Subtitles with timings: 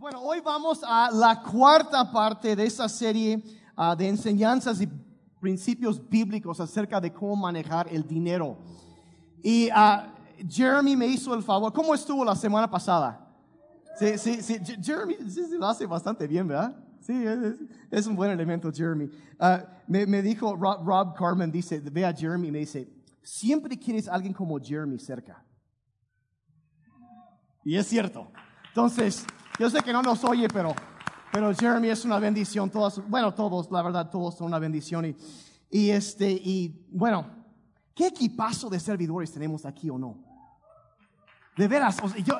[0.00, 3.42] Bueno, hoy vamos a la cuarta parte de esta serie
[3.74, 4.88] ah, de enseñanzas y
[5.40, 8.56] principios bíblicos acerca de cómo manejar el dinero.
[9.42, 10.14] Y ah,
[10.48, 11.72] Jeremy me hizo el favor.
[11.72, 13.28] ¿Cómo estuvo la semana pasada?
[13.98, 14.58] Sí, sí, sí.
[14.80, 15.16] Jeremy
[15.58, 16.76] lo hace bastante bien, ¿verdad?
[17.00, 17.24] Sí,
[17.90, 19.10] es, un buen elemento, Jeremy.
[19.36, 22.88] Ah, me, dijo Rob, Carmen, dice, ve a Jeremy y me dice,
[23.20, 25.44] siempre quieres alguien como Jeremy cerca.
[27.64, 28.30] Y es cierto.
[28.68, 29.26] Entonces,
[29.58, 30.74] yo sé que no nos oye, pero,
[31.32, 32.70] pero Jeremy es una bendición.
[33.08, 35.04] Bueno, todos, la verdad, todos son una bendición.
[35.06, 35.16] Y,
[35.70, 37.26] y este, y bueno,
[37.94, 40.16] ¿qué equipazo de servidores tenemos aquí o no?
[41.56, 42.38] De veras, yo.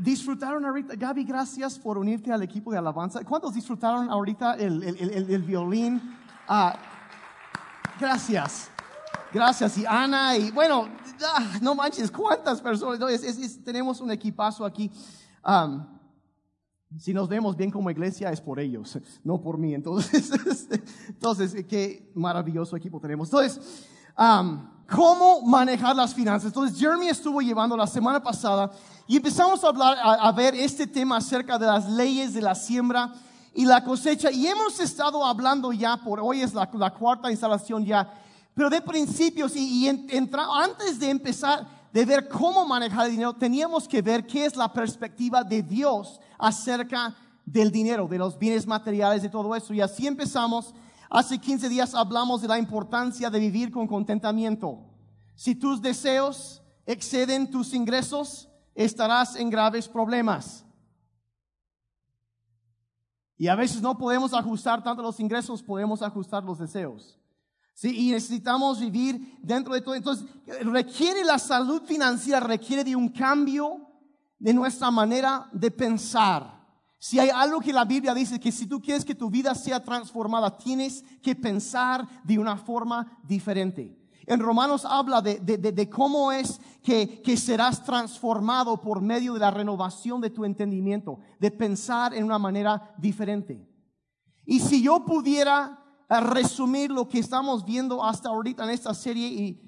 [0.00, 0.94] ¿Disfrutaron ahorita?
[0.96, 3.24] Gaby, gracias por unirte al equipo de alabanza.
[3.24, 6.16] ¿Cuántos disfrutaron ahorita el, el, el, el- violín?
[6.48, 6.76] Ah,
[8.00, 8.70] gracias.
[9.32, 9.78] Gracias.
[9.78, 10.88] Y Ana, y bueno,
[11.60, 12.98] no manches, cuántas personas.
[12.98, 14.90] No, es- es- tenemos un equipazo aquí.
[16.98, 19.74] Si nos vemos bien como iglesia es por ellos, no por mí.
[19.74, 23.28] Entonces, este, entonces qué maravilloso equipo tenemos.
[23.28, 23.60] Entonces,
[24.94, 26.48] ¿cómo manejar las finanzas?
[26.48, 28.70] Entonces, Jeremy estuvo llevando la semana pasada
[29.08, 33.12] y empezamos a hablar, a, ver este tema acerca de las leyes de la siembra
[33.52, 34.30] y la cosecha.
[34.30, 38.23] Y hemos estado hablando ya, por hoy es la cuarta instalación ya,
[38.54, 43.12] pero de principios y, y en- entra- antes de empezar de ver cómo manejar el
[43.12, 47.14] dinero, teníamos que ver qué es la perspectiva de Dios acerca
[47.46, 49.72] del dinero, de los bienes materiales, de todo eso.
[49.74, 50.74] Y así empezamos.
[51.10, 54.80] Hace 15 días hablamos de la importancia de vivir con contentamiento.
[55.36, 60.64] Si tus deseos exceden tus ingresos, estarás en graves problemas.
[63.36, 67.18] Y a veces no podemos ajustar tanto los ingresos, podemos ajustar los deseos.
[67.76, 69.96] Sí, y necesitamos vivir dentro de todo.
[69.96, 70.24] Entonces,
[70.62, 73.80] requiere la salud financiera, requiere de un cambio
[74.38, 76.54] de nuestra manera de pensar.
[77.00, 79.82] Si hay algo que la Biblia dice, que si tú quieres que tu vida sea
[79.82, 84.00] transformada, tienes que pensar de una forma diferente.
[84.26, 89.40] En Romanos habla de, de- de- cómo es que, que serás transformado por medio de
[89.40, 93.68] la renovación de tu entendimiento, de pensar en una manera diferente.
[94.46, 99.60] Y si yo pudiera resumir lo que estamos viendo hasta ahorita en esta serie y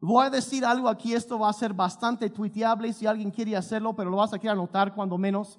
[0.00, 3.94] voy a decir algo aquí, esto va a ser bastante tuiteable si alguien quiere hacerlo,
[3.94, 5.58] pero lo vas a querer anotar cuando menos.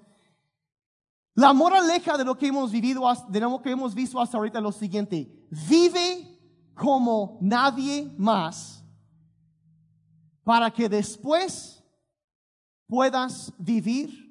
[1.33, 4.63] La moraleja de lo que hemos vivido, de lo que hemos visto hasta ahorita es
[4.63, 5.47] lo siguiente.
[5.69, 6.39] Vive
[6.73, 8.83] como nadie más
[10.43, 11.83] para que después
[12.87, 14.27] puedas vivir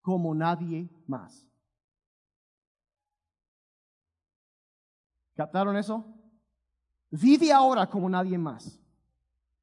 [0.00, 1.47] como nadie más.
[5.38, 6.04] ¿Captaron eso?
[7.12, 8.76] Vive ahora como nadie más,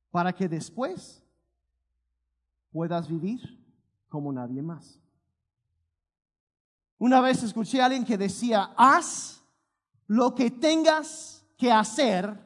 [0.09, 1.21] para que después
[2.71, 3.41] puedas vivir
[4.07, 4.97] como nadie más.
[6.97, 9.43] Una vez escuché a alguien que decía, haz
[10.07, 12.39] lo que tengas que hacer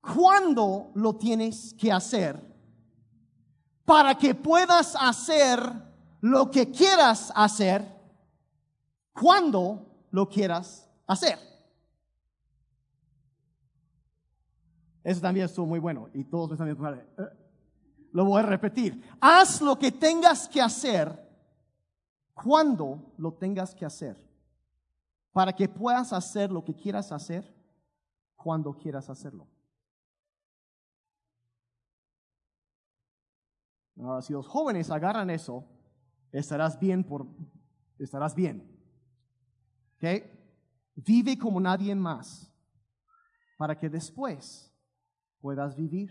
[0.00, 2.42] cuando lo tienes que hacer,
[3.84, 5.60] para que puedas hacer
[6.22, 7.86] lo que quieras hacer
[9.12, 11.55] cuando lo quieras hacer.
[15.06, 17.30] Eso también estuvo muy bueno y todos me están viendo, "Eh".
[18.10, 19.08] Lo voy a repetir.
[19.20, 21.16] Haz lo que tengas que hacer
[22.34, 24.20] cuando lo tengas que hacer,
[25.30, 27.54] para que puedas hacer lo que quieras hacer
[28.34, 29.46] cuando quieras hacerlo.
[34.00, 35.64] Ahora, si los jóvenes agarran eso,
[36.32, 37.28] estarás bien por,
[38.00, 38.76] estarás bien.
[39.98, 40.24] ¿Ok?
[40.96, 42.52] Vive como nadie más,
[43.56, 44.65] para que después
[45.46, 46.10] puedas vivir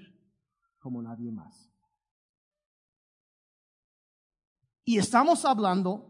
[0.79, 1.69] como nadie más.
[4.85, 6.09] Y estamos hablando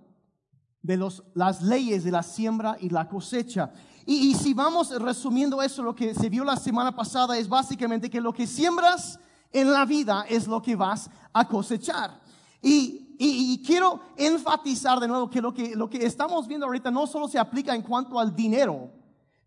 [0.83, 3.73] de los, las leyes de la siembra y la cosecha.
[4.05, 8.11] Y, y si vamos resumiendo eso, lo que se vio la semana pasada es básicamente
[8.11, 9.19] que lo que siembras
[9.51, 12.21] en la vida es lo que vas a cosechar.
[12.61, 17.07] Y, y- quiero enfatizar de nuevo que lo, que lo que estamos viendo ahorita no
[17.07, 18.91] solo se aplica en cuanto al dinero,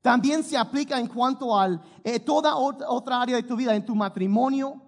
[0.02, 1.80] también se aplica en cuanto a
[2.24, 4.80] toda ot- otra área de tu vida, en tu matrimonio,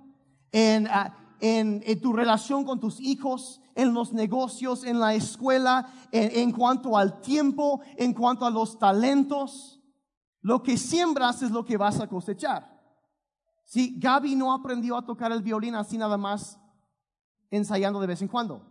[0.53, 5.87] en, ah, en, en tu relación con tus hijos, en los negocios, en la escuela,
[6.13, 9.81] en, en cuanto al tiempo, en cuanto a los talentos.
[10.43, 12.79] Lo que siembras es lo que vas a cosechar.
[13.65, 16.59] Si Gaby no aprendió a tocar el violín así nada más
[17.51, 18.67] ensayando de vez en cuando.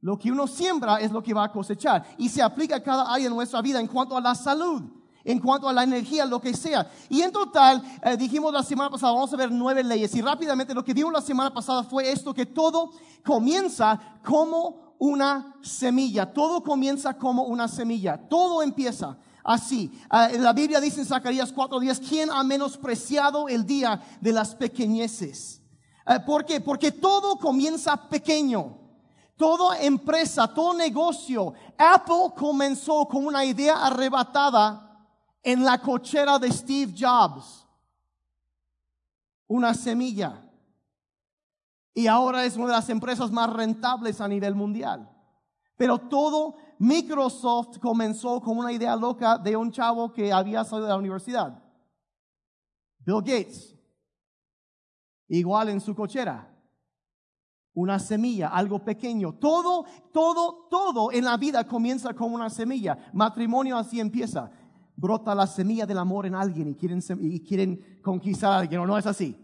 [0.00, 2.04] Lo que uno siembra es lo que va a cosechar.
[2.18, 4.82] Y se aplica a cada área de nuestra vida en cuanto a la salud,
[5.24, 6.90] en cuanto a la energía, lo que sea.
[7.08, 10.14] Y en total, eh, dijimos la semana pasada, vamos a ver nueve leyes.
[10.14, 12.92] Y rápidamente lo que vimos la semana pasada fue esto, que todo
[13.24, 16.32] comienza como una semilla.
[16.32, 18.16] Todo comienza como una semilla.
[18.28, 19.90] Todo empieza así.
[20.08, 25.62] Ah, la Biblia dice en Zacarías 4:10, ¿quién ha menospreciado el día de las pequeñeces?
[26.04, 26.60] Ah, ¿Por qué?
[26.60, 28.76] Porque todo comienza pequeño.
[29.36, 31.54] Toda empresa, todo negocio.
[31.78, 34.89] Apple comenzó con una idea arrebatada
[35.42, 37.66] en la cochera de Steve Jobs.
[39.46, 40.50] Una semilla
[41.94, 45.10] y ahora es una de las empresas más rentables a nivel mundial.
[45.76, 50.92] Pero todo Microsoft comenzó con una idea loca de un chavo que había salido de
[50.92, 51.62] la universidad.
[52.98, 53.76] Bill Gates.
[55.28, 56.46] Igual en su cochera.
[57.72, 59.34] Una semilla, algo pequeño.
[59.34, 63.10] Todo, todo, todo en la vida comienza con una semilla.
[63.12, 64.50] Matrimonio así empieza.
[65.00, 68.86] Brota la semilla del amor en alguien y quieren, y quieren conquistar a alguien.
[68.86, 69.34] No, es así.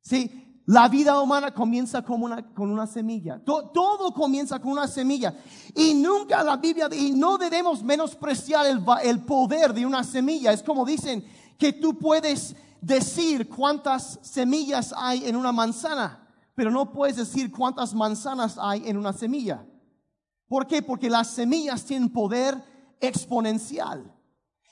[0.00, 3.42] Sí, la vida humana comienza como una, con una semilla.
[3.44, 5.34] todo comienza con una semilla.
[5.74, 10.52] Y nunca la Biblia, y no debemos menospreciar el, el poder de una semilla.
[10.52, 11.24] Es como dicen
[11.58, 16.24] que tú puedes decir cuántas semillas hay en una manzana,
[16.54, 19.66] pero no puedes decir cuántas manzanas hay en una semilla.
[20.46, 20.82] ¿Por qué?
[20.82, 22.62] Porque las semillas tienen poder
[23.00, 24.14] exponencial.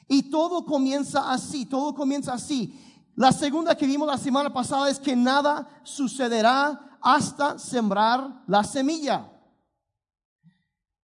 [0.08, 2.78] Y todo comienza así, todo comienza así.
[3.14, 9.32] La segunda que vimos la semana pasada es que nada sucederá hasta sembrar la semilla.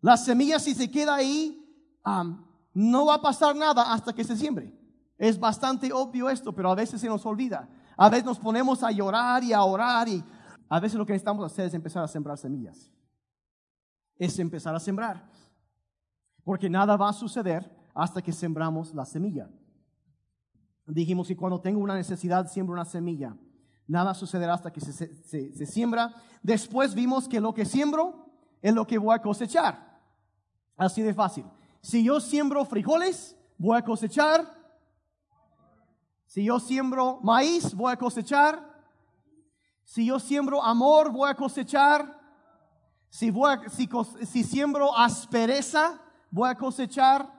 [0.01, 1.55] La semilla si se queda ahí,
[2.73, 4.75] no va a pasar nada hasta que se siembre.
[5.17, 7.69] Es bastante obvio esto, pero a veces se nos olvida.
[7.97, 10.23] A veces nos ponemos a llorar y a orar y
[10.69, 12.91] a veces lo que necesitamos hacer es empezar a sembrar semillas.
[14.15, 15.29] Es empezar a sembrar.
[16.43, 19.49] Porque nada va a suceder hasta que sembramos la semilla.
[20.87, 23.35] Dijimos que cuando tengo una necesidad, siembro una semilla.
[23.87, 26.13] Nada sucederá hasta que se, siembra.
[26.41, 28.31] Después vimos que lo que siembro
[28.61, 29.99] es lo que voy a cosechar.
[30.77, 31.45] Así de fácil.
[31.81, 34.47] Si yo siembro frijoles, voy a cosechar.
[36.25, 38.65] Si yo siembro maíz, voy a cosechar.
[39.83, 42.17] Si yo siembro amor, voy a cosechar.
[43.09, 43.89] Si, voy si,
[44.25, 45.99] si siembro aspereza,
[46.31, 47.38] voy a cosechar.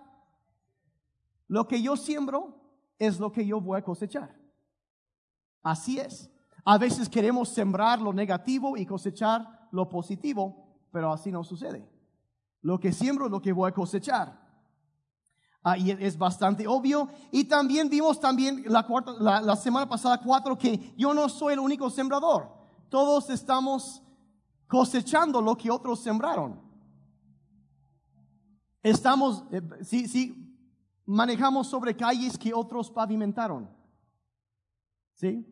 [1.50, 2.54] Lo que yo siembro,
[2.96, 4.38] es lo que yo voy a cosechar.
[5.64, 6.30] Así es.
[6.64, 11.90] A veces queremos sembrar lo negativo y cosechar lo positivo, pero así no sucede.
[12.62, 14.48] Lo que siembro es lo que voy a cosechar.
[15.64, 17.08] Ahí es bastante obvio.
[17.32, 18.86] Y también vimos también la,
[19.40, 22.48] la, semana pasada cuatro que yo no soy el único sembrador.
[22.88, 24.04] Todos estamos
[24.68, 26.60] cosechando lo que otros sembraron.
[28.84, 30.49] Estamos, eh, sí, sí,
[31.06, 33.68] manejamos sobre calles que otros pavimentaron.
[35.14, 35.46] ¿Sí?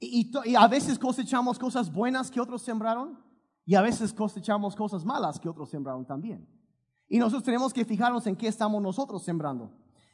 [0.00, 3.18] y, a veces cosechamos cosas buenas que otros sembraron
[3.66, 6.48] y a veces cosechamos cosas malas que otros sembraron también.
[7.08, 9.70] Y nosotros tenemos que fijarnos en qué estamos nosotros sembrando.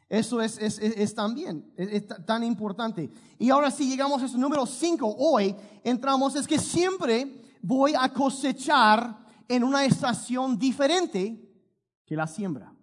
[0.08, 3.10] Eso es, es, es, es, tan importante.
[3.38, 5.16] Y ahora sí llegamos a eso número 5.
[5.16, 11.49] Hoy entramos, es que siempre voy a cosechar en una estación diferente
[12.10, 12.74] que la siembra.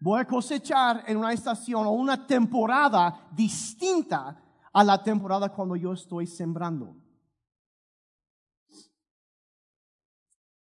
[0.00, 4.38] Voy a cosechar en una estación o una temporada distinta
[4.70, 6.94] a la temporada cuando yo estoy sembrando.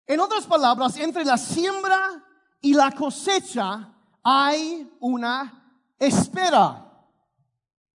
[0.07, 2.25] En otras palabras, entre la siembra
[2.59, 6.91] y la cosecha hay una espera.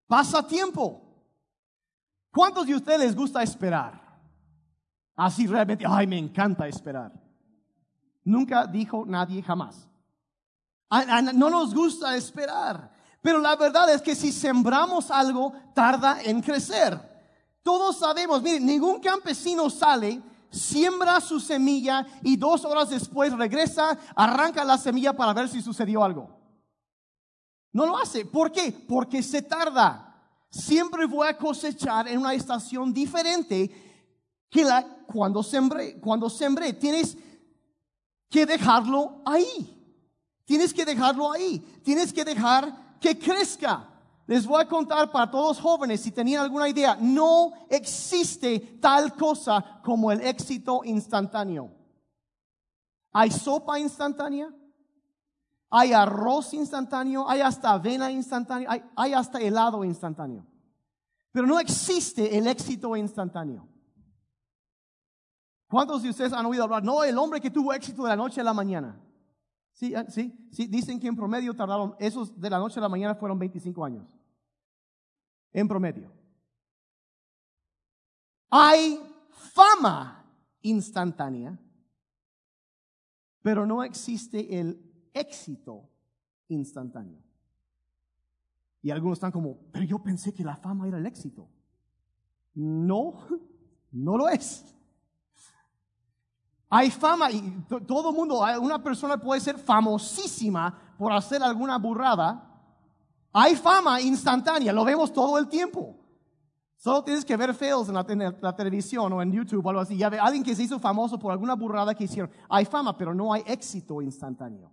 [0.06, 1.02] Pasa tiempo.
[2.30, 4.00] ¿Cuántos de ustedes les gusta esperar?
[5.16, 7.27] Así realmente, ay, me encanta esperar.
[8.28, 9.88] Nunca dijo nadie jamás.
[11.34, 12.92] No nos gusta esperar.
[13.22, 17.00] Pero la verdad es que si sembramos algo, tarda en crecer.
[17.62, 20.20] Todos sabemos, miren, ningún campesino sale,
[20.50, 26.04] siembra su semilla y dos horas después regresa, arranca la semilla para ver si sucedió
[26.04, 26.28] algo.
[27.72, 28.26] No lo hace.
[28.26, 28.72] ¿Por qué?
[28.72, 30.04] Porque se tarda.
[30.50, 33.70] Siempre voy a cosechar en una estación diferente
[34.50, 35.98] que la cuando sembré.
[35.98, 37.16] Cuando sembré, tienes
[38.30, 39.74] que dejarlo ahí.
[40.44, 41.58] Tienes que dejarlo ahí.
[41.84, 43.88] Tienes que dejar que crezca.
[44.26, 49.80] Les voy a contar para todos jóvenes, si tenían alguna idea, no existe tal cosa
[49.82, 51.72] como el éxito instantáneo.
[53.10, 54.54] Hay sopa instantánea,
[55.70, 60.46] hay arroz instantáneo, hay hasta avena instantánea, hay hasta helado instantáneo.
[61.32, 63.66] Pero no existe el éxito instantáneo.
[65.68, 66.82] ¿Cuántos de ustedes han oído hablar?
[66.82, 68.98] No, el hombre que tuvo éxito de la noche a la mañana.
[69.72, 72.88] Sí, ah, sí, sí, dicen que en promedio tardaron, esos de la noche a la
[72.88, 74.08] mañana fueron 25 años.
[75.52, 76.10] En promedio.
[78.50, 78.98] Hay
[79.30, 80.24] fama
[80.62, 81.58] instantánea,
[83.42, 84.82] pero no existe el
[85.12, 85.88] éxito
[86.48, 87.22] instantáneo.
[88.80, 91.46] Y algunos están como, pero yo pensé que la fama era el éxito.
[92.54, 93.18] No,
[93.92, 94.74] no lo es.
[96.70, 102.44] Hay fama y todo el mundo, una persona puede ser famosísima por hacer alguna burrada.
[103.32, 105.96] Hay fama instantánea, lo vemos todo el tiempo.
[106.76, 109.96] Solo tienes que ver feos en la, televisión o en YouTube o algo así.
[109.96, 112.30] Ya ve alguien que se hizo famoso por alguna burrada que hicieron.
[112.48, 114.70] Hay fama, pero no hay éxito instantáneo.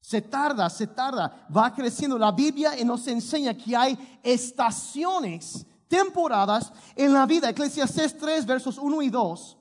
[0.00, 2.16] Se tarda, se tarda, va creciendo.
[2.16, 7.50] La Biblia nos enseña que hay estaciones, temporadas en la vida.
[7.50, 9.57] Eclesiastes 3, versos 1 y 2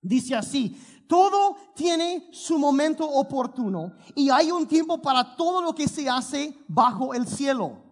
[0.00, 0.76] Dice así,
[1.08, 6.56] todo tiene su momento oportuno y hay un tiempo para todo lo que se hace
[6.68, 7.82] bajo el cielo.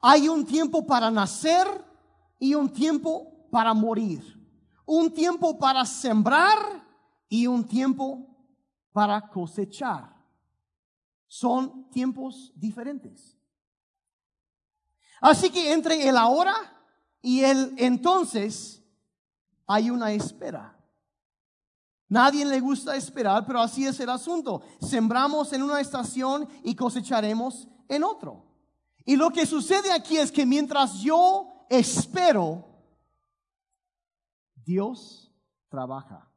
[0.00, 1.66] Hay un tiempo para nacer
[2.38, 4.22] y un tiempo para morir.
[4.86, 6.58] Un tiempo para sembrar
[7.28, 8.26] y un tiempo
[8.92, 10.16] para cosechar.
[11.26, 13.36] Son tiempos diferentes.
[15.20, 16.54] Así que entre el ahora
[17.20, 18.82] y el entonces
[19.66, 20.79] hay una espera.
[22.10, 24.62] Nadie le gusta esperar, pero así es el asunto.
[24.80, 28.44] Sembramos en una estación y cosecharemos en otro.
[29.04, 32.64] Y lo que sucede aquí es que mientras yo espero,
[34.56, 35.32] Dios
[35.68, 36.28] trabaja.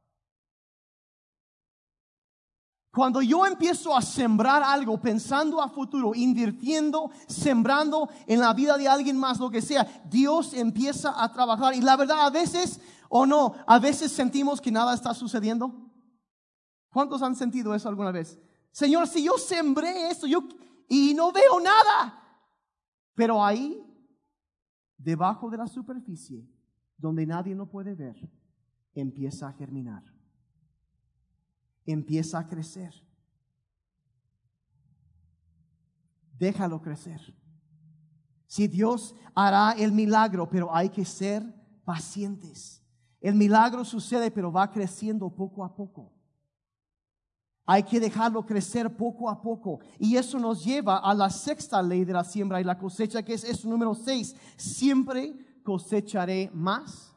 [2.91, 8.87] Cuando yo empiezo a sembrar algo pensando a futuro, invirtiendo, sembrando en la vida de
[8.87, 11.73] alguien más, lo que sea, Dios empieza a trabajar.
[11.73, 12.79] Y la verdad, a veces
[13.15, 15.71] o no, a veces sentimos que nada está sucediendo.
[16.89, 18.39] ¿Cuántos han sentido eso alguna vez?
[18.71, 20.25] Señor, si yo sembré esto
[20.87, 22.41] y no veo nada,
[23.13, 23.79] pero ahí,
[24.97, 26.43] debajo de la superficie,
[26.97, 28.15] donde nadie lo puede ver,
[28.95, 30.03] empieza a germinar,
[31.85, 32.95] empieza a crecer.
[36.35, 37.21] Déjalo crecer.
[38.47, 41.43] Si Dios hará el milagro, pero hay que ser
[41.85, 42.82] pacientes.
[43.23, 46.11] El milagro sucede, pero va creciendo poco a poco.
[47.65, 49.79] Hay que dejarlo crecer poco a poco.
[49.97, 53.35] Y eso nos lleva a la sexta ley de la siembra y la cosecha, que
[53.35, 54.35] es eso número seis.
[54.57, 57.15] Siempre cosecharé más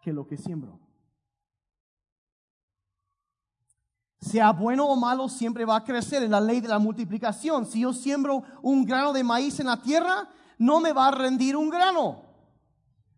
[0.00, 0.78] que lo que siembro.
[4.20, 6.22] Sea bueno o malo, siempre va a crecer.
[6.22, 7.66] en la ley de la multiplicación.
[7.66, 11.56] Si yo siembro un grano de maíz en la tierra, no me va a rendir
[11.56, 12.27] un grano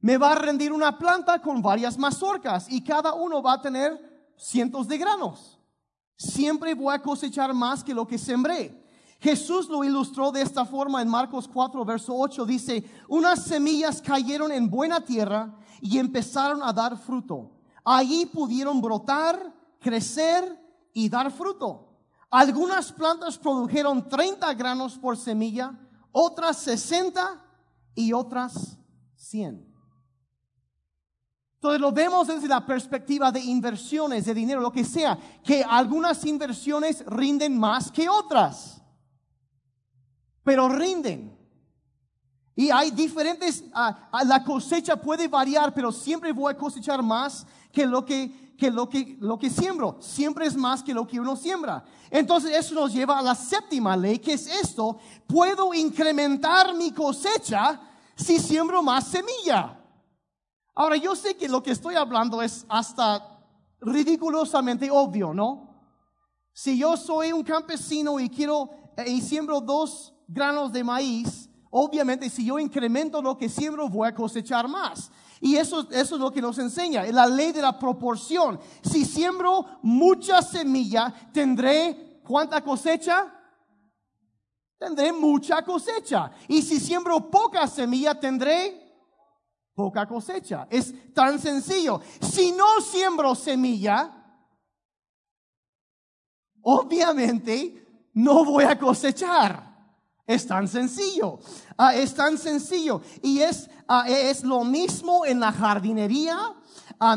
[0.01, 4.33] me va a rendir una planta con varias mazorcas y cada uno va a tener
[4.37, 5.59] cientos de granos.
[6.17, 8.79] Siempre voy a cosechar más que lo que sembré.
[9.21, 12.47] Jesús lo ilustró de esta forma en Marcos 4, verso 8.
[12.47, 17.51] Dice, unas semillas cayeron en buena tierra y empezaron a dar fruto.
[17.85, 20.59] Allí pudieron brotar, crecer
[20.95, 21.89] y dar fruto.
[22.31, 25.79] Algunas plantas produjeron 30 granos por semilla,
[26.13, 27.45] otras 60
[27.95, 28.79] y otras
[29.17, 29.70] 100.
[31.61, 36.25] Entonces lo vemos desde la perspectiva de inversiones, de dinero, lo que sea, que algunas
[36.25, 38.81] inversiones rinden más que otras,
[40.43, 41.37] pero rinden.
[42.57, 47.85] Y hay diferentes, ah, la cosecha puede variar, pero siempre voy a cosechar más que
[47.85, 49.99] lo que, que, lo que, lo que siembro.
[50.01, 51.85] Siempre es más que lo que uno siembra.
[52.11, 57.79] Entonces eso nos lleva a la séptima ley, que es esto, puedo incrementar mi cosecha
[58.17, 59.77] si siembro más semilla.
[60.75, 63.39] Ahora, yo sé que lo que estoy hablando es hasta
[63.81, 65.71] ridiculosamente obvio, ¿no?
[66.53, 72.29] Si yo soy un campesino y quiero eh, y siembro dos granos de maíz, obviamente
[72.29, 75.11] si yo incremento lo que siembro voy a cosechar más.
[75.41, 78.61] Y eso, eso es lo que nos enseña, la ley de la proporción.
[78.83, 83.35] Si siembro mucha semilla, tendré cuánta cosecha?
[84.79, 86.31] Tendré mucha cosecha.
[86.47, 88.90] Y si siembro poca semilla, tendré
[89.81, 90.67] poca cosecha.
[90.69, 92.03] Es tan sencillo.
[92.21, 94.13] Si no siembro semilla,
[96.61, 99.71] obviamente no voy a cosechar.
[100.27, 101.39] Es tan sencillo.
[101.79, 103.01] Ah, es tan sencillo.
[103.23, 106.37] Y es, ah, es lo mismo en la jardinería,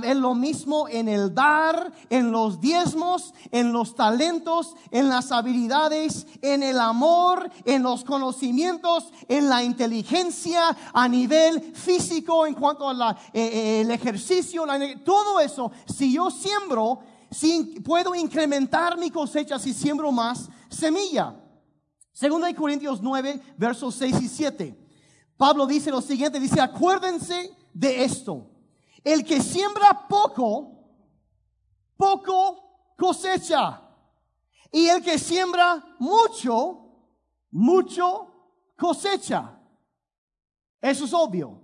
[0.03, 6.25] es lo mismo en el dar, en los diezmos, en los talentos, en las habilidades,
[6.41, 13.01] en el amor, en los conocimientos, en la inteligencia, a nivel físico, en cuanto al
[13.01, 14.65] eh, eh, el ejercicio,
[15.03, 15.69] todo eso.
[15.85, 16.99] Si yo siembro,
[17.29, 21.35] si puedo incrementar mi cosecha si siembro más semilla.
[22.13, 24.79] Segunda de Corintios 9, versos 6 y 7.
[25.35, 28.52] Pablo dice lo siguiente, dice, acuérdense de esto
[29.03, 30.71] El que siembra poco,
[31.97, 33.81] poco cosecha.
[34.71, 36.85] Y el que siembra mucho,
[37.51, 38.27] mucho
[38.77, 39.59] cosecha.
[40.81, 41.61] Eso es obvio.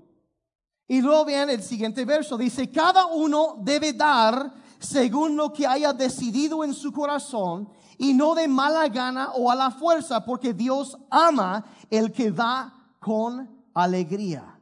[0.88, 2.38] Y luego vean el siguiente verso.
[2.38, 8.34] Dice, cada uno debe dar según lo que haya decidido en su corazón y no
[8.34, 14.59] de mala gana o a la fuerza, porque Dios ama el que da con alegría.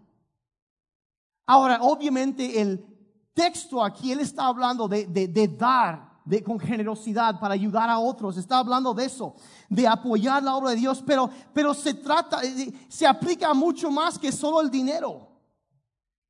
[1.48, 2.86] Ahora, obviamente el
[3.34, 8.36] texto aquí, él está hablando de, de, dar de, con generosidad para ayudar a otros.
[8.36, 9.34] Está hablando de eso,
[9.70, 14.20] de apoyar la obra de Dios, pero, pero se trata, eh, se aplica mucho más
[14.20, 15.30] que solo el dinero.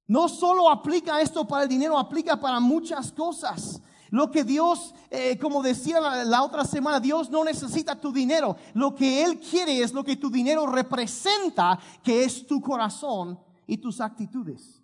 [0.06, 3.82] No solo aplica esto para el dinero, aplica para muchas cosas.
[4.10, 8.56] Lo que Dios, eh, como decía la, otra semana, Dios no necesita tu dinero.
[8.74, 13.78] Lo que Él quiere es lo que tu dinero representa, que es tu corazón y
[13.78, 14.77] tus actitudes.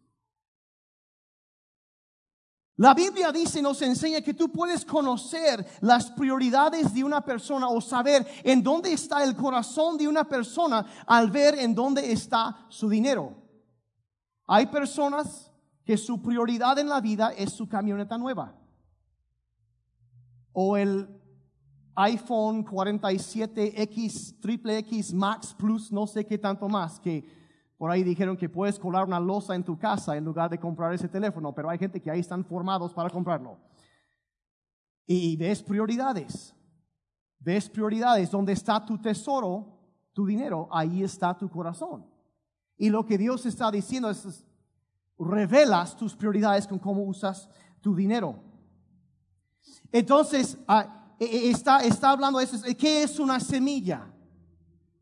[2.77, 7.79] La Biblia dice, nos enseña que tú puedes conocer las prioridades de una persona o
[7.79, 12.89] saber en dónde está el corazón de una persona al ver en dónde está su
[12.89, 13.35] dinero.
[14.47, 15.51] Hay personas
[15.85, 18.55] que su prioridad en la vida es su camioneta nueva
[20.51, 21.07] o el
[21.95, 27.42] iPhone 47X, triple X Max Plus, no sé qué tanto más, que
[27.83, 30.93] por ahí dijeron que puedes colar una losa en tu casa en lugar de comprar
[30.93, 33.57] ese teléfono, pero hay gente que ahí están formados para comprarlo.
[35.05, 36.55] Y ves prioridades,
[37.39, 39.67] ves prioridades, donde está tu tesoro,
[40.13, 42.05] tu dinero, ahí está tu corazón.
[42.77, 44.45] Y lo que Dios está diciendo es,
[45.19, 47.49] revelas tus prioridades con cómo usas
[47.81, 48.41] tu dinero.
[49.91, 52.57] Entonces, ah, e, e, está, está hablando de eso.
[52.77, 54.12] ¿Qué es una semilla?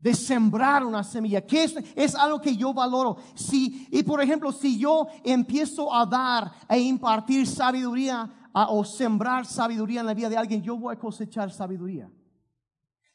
[0.02, 1.40] De sembrar una semilla.
[1.40, 1.74] ¿Qué es?
[1.94, 3.16] Es algo que yo valoro.
[3.34, 10.00] Si, y por ejemplo, si yo empiezo a dar e impartir sabiduría o sembrar sabiduría
[10.00, 12.10] en la vida de alguien, yo voy a cosechar sabiduría.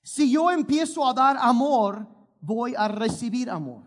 [0.02, 2.08] Si yo empiezo a dar amor,
[2.40, 3.84] voy a recibir amor.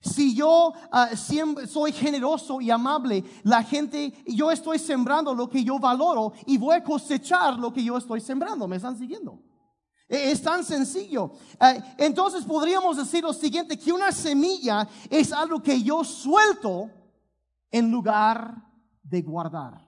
[0.00, 5.78] Si yo ah, soy generoso y amable, la gente, yo estoy sembrando lo que yo
[5.78, 8.66] valoro y voy a cosechar lo que yo estoy sembrando.
[8.66, 9.40] ¿Me están siguiendo?
[10.12, 11.32] E, es tan sencillo.
[11.58, 16.90] Ah, entonces podríamos decir lo siguiente, que una semilla es algo que yo suelto
[17.70, 18.62] en lugar
[19.02, 19.80] de guardar.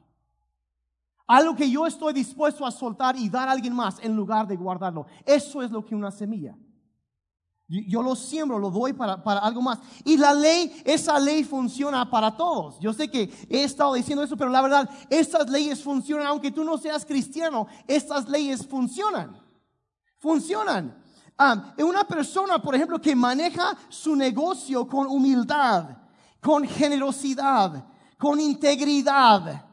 [1.27, 4.57] Algo que yo estoy dispuesto a soltar y dar a alguien más en lugar de
[4.57, 5.05] guardarlo.
[5.27, 6.57] Eso es lo que una semilla.
[7.69, 9.79] Yo lo siembro, lo doy para, algo más.
[10.05, 12.79] Y la ley, esa ley funciona para todos.
[12.81, 16.65] Yo sé que he estado diciendo eso, pero la verdad, estas leyes funcionan, aunque tú
[16.65, 19.44] no seas cristiano, estas leyes funcionan.
[20.25, 20.97] Funcionan.
[21.37, 25.99] Ah, una persona, por ejemplo, que maneja su negocio con humildad,
[26.41, 27.85] con generosidad,
[28.17, 29.67] con integridad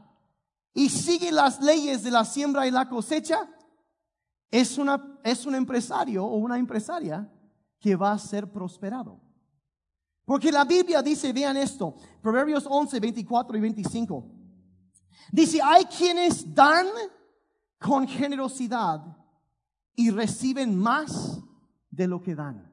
[0.73, 3.49] y sigue las leyes de la siembra y la cosecha,
[4.49, 7.31] es, una, es un empresario o una empresaria
[7.79, 9.21] que va a ser prosperado.
[10.25, 14.25] Porque la Biblia dice, vean esto, Proverbios 11, 24 y 25.
[15.31, 16.87] Dice, hay quienes dan
[17.79, 19.20] con generosidad
[19.95, 21.41] y reciben más
[21.89, 22.71] de lo que dan.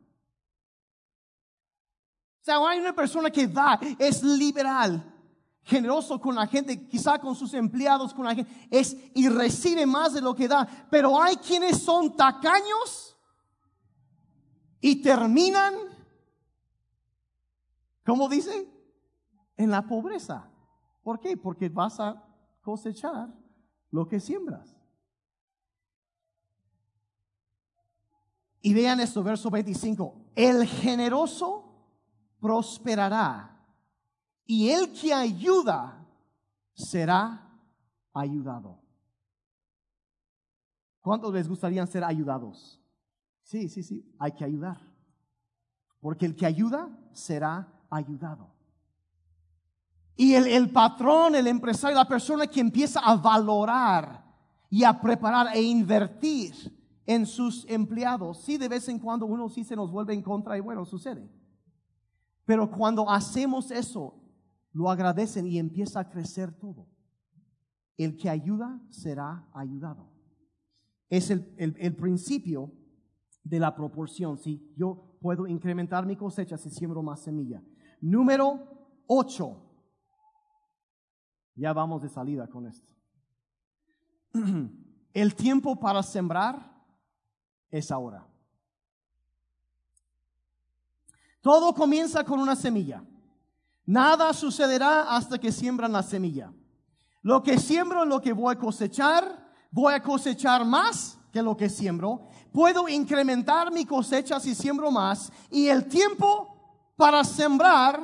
[2.41, 5.15] O sea, hay una persona que da, es liberal,
[5.63, 10.15] generoso con la gente, quizá con sus empleados, con la gente, es y recibe más
[10.15, 10.67] de lo que da.
[10.91, 13.17] Pero hay quienes son tacaños
[14.81, 15.75] y terminan,
[18.05, 18.67] ¿cómo dice?
[19.57, 20.51] En la pobreza.
[21.03, 21.37] ¿Por qué?
[21.37, 22.25] Porque vas a
[22.63, 23.29] cosechar
[23.91, 24.78] lo que siembras.
[28.61, 30.15] Y vean esto, verso 25.
[30.35, 31.65] El generoso
[32.41, 33.59] prosperará
[34.45, 36.07] y el que ayuda
[36.75, 37.51] será
[38.13, 38.81] ayudado.
[41.01, 42.81] ¿Cuántos les gustaría ser ayudados?
[43.43, 44.79] Sí, sí, sí, hay que ayudar.
[46.01, 48.55] Porque el que ayuda será ayudado.
[50.17, 54.25] Y el, el, patrón, el empresario, la persona que empieza a valorar
[54.69, 56.78] y a preparar e invertir
[57.09, 60.59] en sus empleados, sí, de vez en cuando uno sí se nos vuelve en contra
[60.59, 61.27] y bueno, sucede.
[62.45, 64.23] Pero cuando hacemos eso,
[64.75, 66.87] lo agradecen y empieza a crecer todo.
[67.97, 70.13] El que ayuda será ayudado.
[71.09, 72.75] Es el, el, principio
[73.43, 74.37] de la proporción.
[74.37, 77.63] Si yo puedo incrementar mi cosecha si siembro más semilla.
[78.03, 79.63] Número 8.
[81.55, 82.93] Ya vamos de salida con esto.
[85.15, 86.78] El tiempo para sembrar
[87.71, 88.27] es ahora.
[91.41, 93.03] Todo comienza con una semilla.
[93.87, 96.53] Nada sucederá hasta que siembran la semilla.
[97.23, 99.49] Lo que siembro es lo que voy a cosechar.
[99.71, 102.27] Voy a cosechar más que lo que siembro.
[102.53, 105.33] Puedo incrementar mi cosecha si siembro más.
[105.51, 108.01] Y el tiempo para sembrar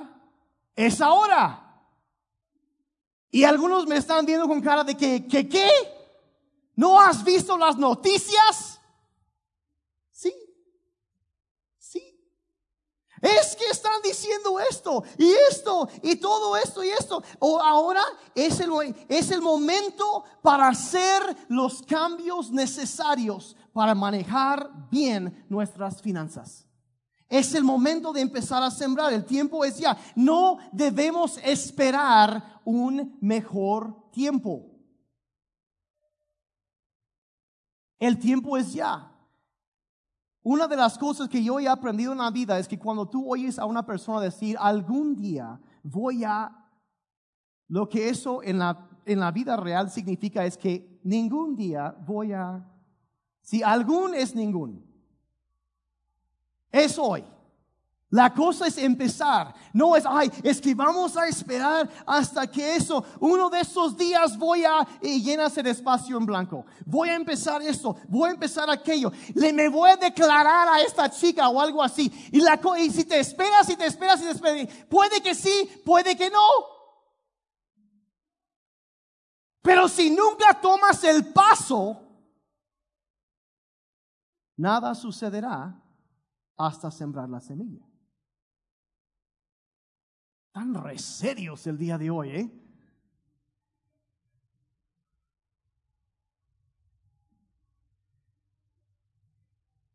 [0.76, 1.60] es ahora.
[3.30, 5.68] Y algunos me están viendo con cara de que, ¿qué qué?
[6.76, 8.73] ¿No has visto las noticias?
[13.24, 17.22] Es que están diciendo esto y esto y todo esto y esto.
[17.38, 18.02] O ahora
[18.34, 18.70] es el,
[19.08, 26.68] es el momento para hacer los cambios necesarios para manejar bien nuestras finanzas.
[27.30, 29.10] Es el momento de empezar a sembrar.
[29.14, 29.96] El tiempo es ya.
[30.14, 34.70] No debemos esperar un mejor tiempo.
[37.98, 39.13] El tiempo es ya.
[40.44, 43.32] Una de las cosas que yo he aprendido en la vida es que cuando tú
[43.32, 46.68] oyes a una persona decir, algún día voy a,
[47.68, 52.34] lo que eso en la, en la vida real significa es que ningún día voy
[52.34, 52.62] a,
[53.40, 54.84] si algún es ningún,
[56.70, 57.24] es hoy.
[58.14, 59.52] La cosa es empezar.
[59.72, 64.38] No es, ay, es que vamos a esperar hasta que eso, uno de esos días
[64.38, 66.64] voy a llenarse el espacio en blanco.
[66.86, 69.10] Voy a empezar esto, voy a empezar aquello.
[69.34, 72.08] Le me voy a declarar a esta chica o algo así.
[72.30, 75.82] Y, la, y si te esperas, si te esperas, si te esperas, puede que sí,
[75.84, 76.46] puede que no.
[79.60, 82.00] Pero si nunca tomas el paso,
[84.56, 85.82] nada sucederá
[86.56, 87.84] hasta sembrar la semilla.
[90.54, 92.50] Tan re serios el día de hoy, ¿eh?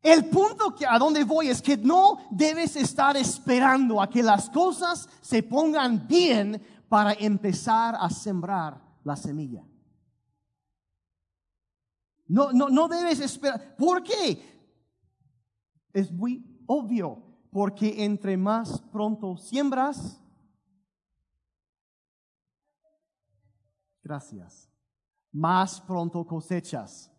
[0.01, 4.49] El punto que a donde voy es que no debes estar esperando a que las
[4.49, 9.65] cosas se pongan bien para empezar a sembrar la semilla.
[12.27, 13.77] No, no, no debes esperar.
[13.77, 14.73] ¿Por qué?
[15.93, 17.23] Es muy obvio.
[17.49, 20.21] Porque entre más pronto siembras,
[24.09, 24.67] Gracias.
[25.31, 27.11] Más pronto cosechas.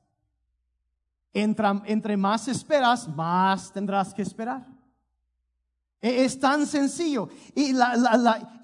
[1.32, 4.66] Entre, más esperas, más tendrás que esperar.
[6.00, 7.28] E, es tan sencillo.
[7.54, 7.76] Y,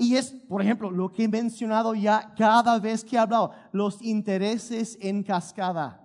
[0.01, 4.03] y es, por ejemplo, lo que he mencionado ya cada vez que he hablado, los
[4.03, 6.05] intereses en cascada.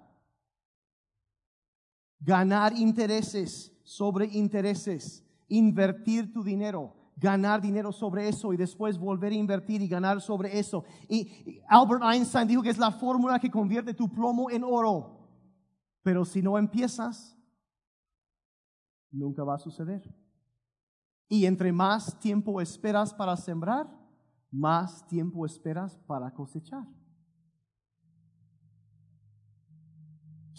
[2.19, 9.35] Ganar intereses sobre intereses, invertir tu dinero ganar dinero sobre eso y después volver a
[9.35, 10.83] invertir y ganar sobre eso.
[11.07, 15.19] Y Albert Einstein dijo que es la fórmula que convierte tu plomo en oro.
[16.01, 17.37] Pero si no empiezas,
[19.11, 20.01] nunca va a suceder.
[21.29, 23.87] Y entre más tiempo esperas para sembrar,
[24.49, 26.87] más tiempo esperas para cosechar.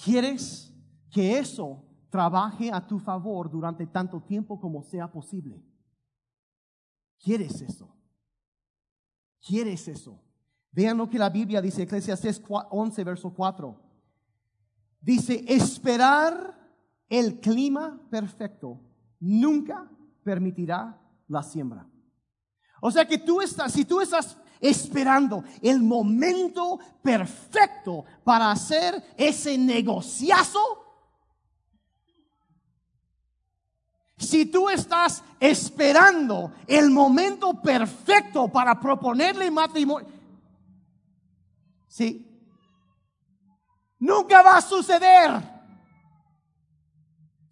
[0.05, 0.73] ¿Quieres
[1.11, 5.61] que eso trabaje a tu favor durante tanto tiempo como sea posible?
[7.23, 7.89] ¿Quieres eso?
[9.41, 10.21] ¿Quieres eso?
[10.73, 13.81] Vean lo que la Biblia dice, Eclesiastes 11, verso 4.
[15.01, 16.59] Dice, esperar
[17.09, 18.81] el clima perfecto
[19.21, 19.89] nunca
[20.25, 21.87] permitirá la siembra.
[22.81, 29.59] O sea que tú estás, si tú estás esperando el momento perfecto para hacer ese
[29.59, 30.82] negociazo,
[34.23, 40.09] Si tú estás esperando el momento perfecto para proponerle matrimonio,
[41.89, 42.25] sí,
[43.99, 45.53] nunca va a suceder.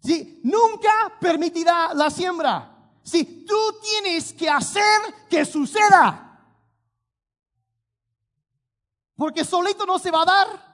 [0.01, 2.71] Sí, nunca permitirá la siembra.
[3.03, 6.27] Si tú tienes que hacer que suceda.
[9.15, 10.71] Porque solito no se va a dar.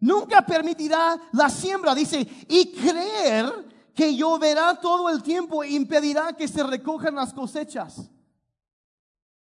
[0.00, 1.94] Nunca permitirá la siembra.
[1.94, 8.10] Dice, y creer que lloverá todo el tiempo e impedirá que se recojan las cosechas.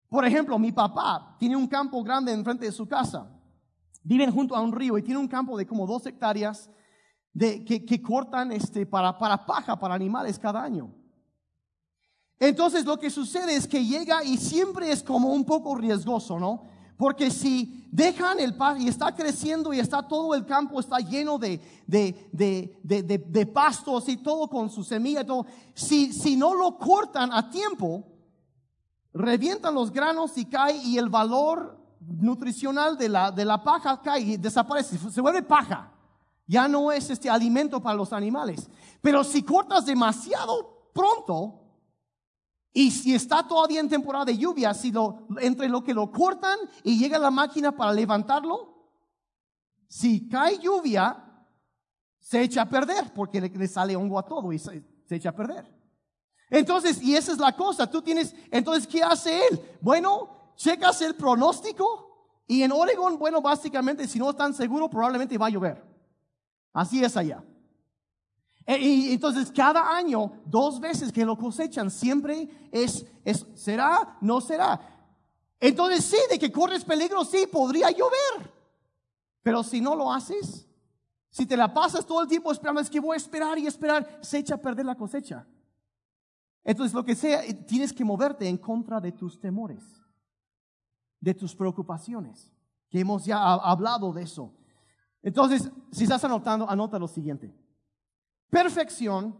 [0.09, 3.31] Por ejemplo, mi papá tiene un campo grande enfrente de su casa.
[4.03, 6.71] Viven junto a un río y tiene un campo de como dos hectáreas
[7.33, 10.95] de, que, cortan este, para, para paja, para animales cada año.
[12.39, 16.76] Entonces lo que sucede es que llega y siempre es como un poco riesgoso, ¿no?
[16.97, 21.39] Porque si dejan el pasto y está creciendo y está todo el campo, está lleno
[21.39, 27.33] de, de, pastos y todo con su semilla y todo, si, si no lo cortan
[27.33, 28.05] a tiempo,
[29.13, 34.21] revientan los granos y cae y el valor nutricional de la, de la paja cae
[34.21, 35.93] y desaparece, se vuelve paja.
[36.47, 38.71] Ya no es este alimento para los animales.
[39.03, 41.66] Pero si cortas demasiado pronto,
[42.77, 46.59] Y si está todavía en temporada de lluvia, si lo, entre lo que lo cortan
[46.85, 48.91] y llega la máquina para levantarlo,
[49.89, 51.25] si cae lluvia,
[52.21, 55.75] se echa a perder porque le, sale hongo a todo y se, echa a perder.
[56.51, 59.79] Entonces, y esa es la cosa, tú tienes, entonces, ¿qué hace él?
[59.81, 65.47] Bueno, checas el pronóstico y en Oregon, bueno, básicamente, si no están seguros, probablemente va
[65.47, 65.83] a llover.
[66.75, 67.43] Así es allá.
[68.67, 74.19] E, y entonces cada año, dos veces que lo cosechan, siempre es, es, ¿será?
[74.21, 74.81] ¿No será?
[75.61, 78.53] Entonces sí, de que corres peligro, sí, podría llover.
[79.43, 80.67] Pero si no lo haces,
[81.31, 84.19] si te la pasas todo el tiempo esperando, es que voy a esperar y esperar,
[84.21, 85.47] se echa a perder la cosecha.
[86.65, 89.85] Entonces lo que sea, tienes que moverte en contra de tus temores,
[91.21, 92.53] de tus preocupaciones,
[92.91, 94.53] que hemos ya hablado de eso.
[95.23, 97.55] Entonces, si estás anotando, anota lo siguiente.
[98.51, 99.39] Perfección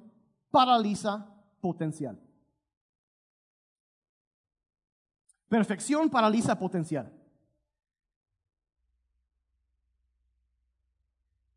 [0.51, 1.27] paraliza
[1.61, 2.21] potencial.
[5.49, 7.13] Perfección paraliza potencial.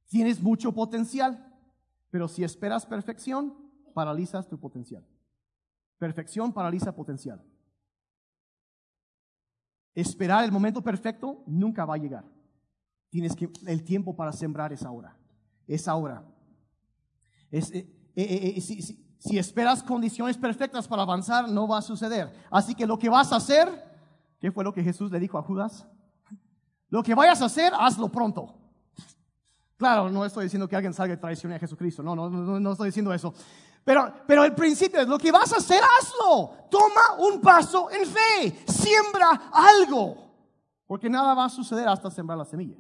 [0.08, 1.54] Tienes mucho potencial,
[2.10, 3.56] pero si esperas perfección,
[3.94, 5.06] paralizas tu potencial.
[5.98, 7.44] Perfección paraliza potencial.
[9.94, 12.26] Esperar el momento perfecto nunca va a llegar.
[13.10, 15.18] Tienes que el tiempo para sembrar es ahora.
[15.68, 16.24] Es ahora.
[17.52, 22.32] Es, eh, eh, eh, si, esperas condiciones perfectas para avanzar, no va a suceder.
[22.52, 23.68] Así que lo que vas a hacer,
[24.40, 25.86] ¿qué fue lo que Jesús le dijo a Judas?
[26.90, 28.56] Lo que vayas a hacer, hazlo pronto.
[29.78, 32.04] Claro, no estoy diciendo que alguien salga y traicione a Jesucristo.
[32.04, 33.34] No, no, no, no estoy diciendo eso.
[33.84, 36.54] Pero, pero el principio es lo que vas a hacer, hazlo.
[36.70, 38.64] Toma un paso en fe.
[38.68, 40.30] Siembra algo.
[40.86, 42.78] Porque nada va a suceder hasta sembrar la semilla.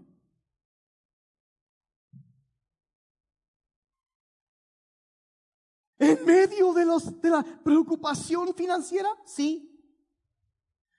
[6.29, 9.65] Medio de, los, de la preocupación financiera, sí.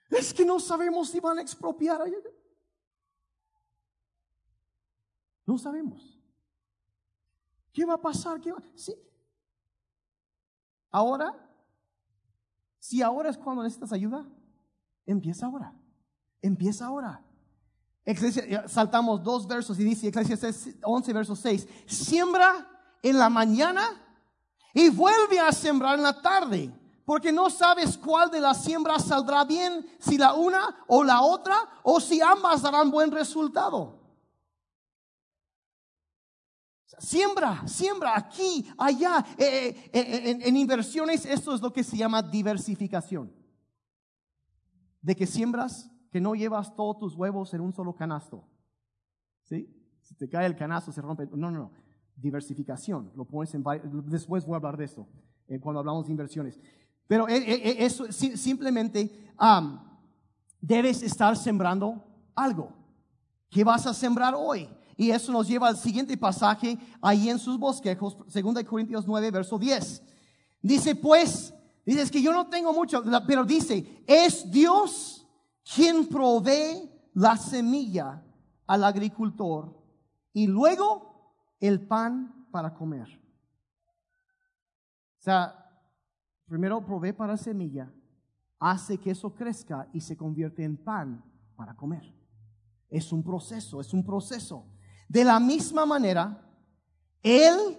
[0.09, 2.01] Es que no sabemos si van a expropiar.
[5.45, 6.19] No sabemos.
[7.71, 8.41] ¿Qué va a pasar?
[8.41, 8.61] ¿Qué va?
[8.75, 8.93] Sí.
[10.89, 11.33] Ahora,
[12.77, 14.27] si ahora es cuando necesitas ayuda,
[15.05, 15.73] empieza ahora.
[16.41, 17.23] Empieza ahora.
[18.67, 21.67] saltamos dos versos y dice Eclesiastes 11, verso 6.
[21.85, 22.67] Siembra
[23.01, 24.00] en la mañana
[24.73, 26.73] y vuelve a sembrar en la tarde,
[27.05, 31.57] porque no sabes cuál de las siembras saldrá bien, si la una o la otra,
[31.83, 33.99] o si ambas darán buen resultado.
[36.99, 39.25] Siembra, siembra aquí, allá.
[39.37, 43.33] Eh, eh, eh, en, inversiones esto es lo que se llama diversificación.
[45.01, 48.47] De que siembras, que no llevas todos tus huevos en un solo canasto.
[49.43, 49.67] ¿Sí?
[50.01, 51.25] Si te cae el canasto, se rompe.
[51.31, 51.71] No, no, no
[52.21, 53.11] diversificación.
[53.15, 53.63] Lo pones en,
[54.05, 55.07] después voy a hablar de eso
[55.47, 56.59] eh, cuando hablamos de inversiones.
[57.07, 59.11] Pero eh, eh, eso simplemente
[60.61, 62.03] debes estar sembrando
[62.35, 62.71] algo.
[63.49, 64.69] ¿Qué vas a sembrar hoy?
[64.95, 69.57] Y eso nos lleva al siguiente pasaje ahí en sus bosquejos, 2 Corintios 9, verso
[69.57, 70.03] 10.
[70.61, 71.53] Dice, pues,
[71.85, 75.27] dices que yo no tengo mucho, pero dice, es Dios
[75.75, 78.23] quien provee la semilla
[78.67, 79.75] al agricultor
[80.33, 81.10] y luego
[81.61, 83.07] el pan para comer.
[85.19, 85.55] O sea,
[86.45, 87.93] primero provee para semilla,
[88.59, 91.23] hace que eso crezca y se convierte en pan
[91.55, 92.13] para comer.
[92.89, 94.65] Es un proceso, es un proceso.
[95.07, 96.43] De la misma manera,
[97.21, 97.77] Él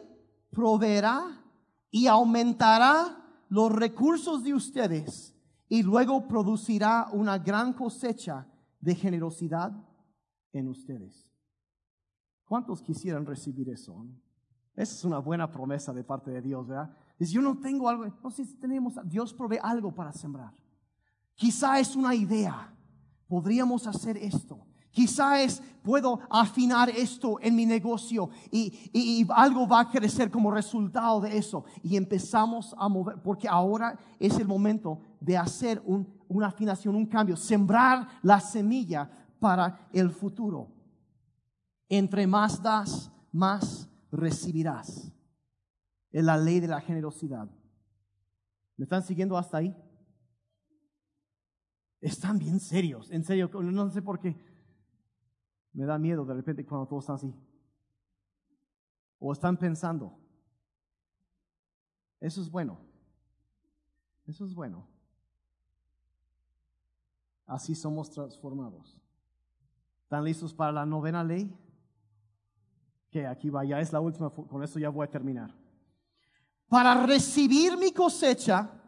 [0.50, 1.44] proveerá
[1.90, 3.18] y aumentará
[3.48, 5.34] los recursos de ustedes
[5.68, 8.46] y luego producirá una gran cosecha
[8.80, 9.72] de generosidad
[10.52, 11.31] en ustedes.
[12.52, 14.04] ¿Cuántos quisieran recibir eso?
[14.76, 16.94] Esa es una buena promesa de parte de Dios, ¿verdad?
[17.18, 20.52] Dice, yo no tengo algo, si tenemos, Dios provee algo para sembrar.
[21.34, 22.70] Quizá es una idea,
[23.26, 24.66] podríamos hacer esto.
[24.90, 31.22] Quizá es, puedo afinar esto en mi negocio y, algo va a crecer como resultado
[31.22, 31.64] de eso.
[31.82, 35.82] Y empezamos a mover, porque ahora es el momento de hacer
[36.28, 39.10] una afinación, un cambio, sembrar la semilla
[39.40, 40.81] para el futuro.
[41.94, 45.12] Entre más das, más recibirás.
[46.10, 47.50] Es la ley de la generosidad.
[48.78, 49.76] ¿Me están siguiendo hasta ahí?
[52.00, 54.42] Están bien serios, en serio, no sé por qué.
[55.74, 57.34] Me da miedo de repente cuando todos están así.
[59.18, 60.18] O están pensando.
[62.20, 62.78] Eso es bueno.
[64.26, 64.88] Eso es bueno.
[67.44, 68.98] Así somos transformados.
[70.04, 71.54] ¿Están listos para la novena ley?
[73.12, 75.54] Que aquí va, ya es la última, con eso ya voy a terminar.
[76.66, 78.82] Para recibir mi cosecha,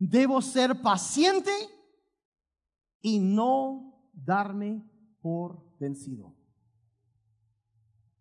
[0.00, 1.52] Debo ser paciente
[3.02, 4.82] y no darme
[5.20, 6.34] por vencido.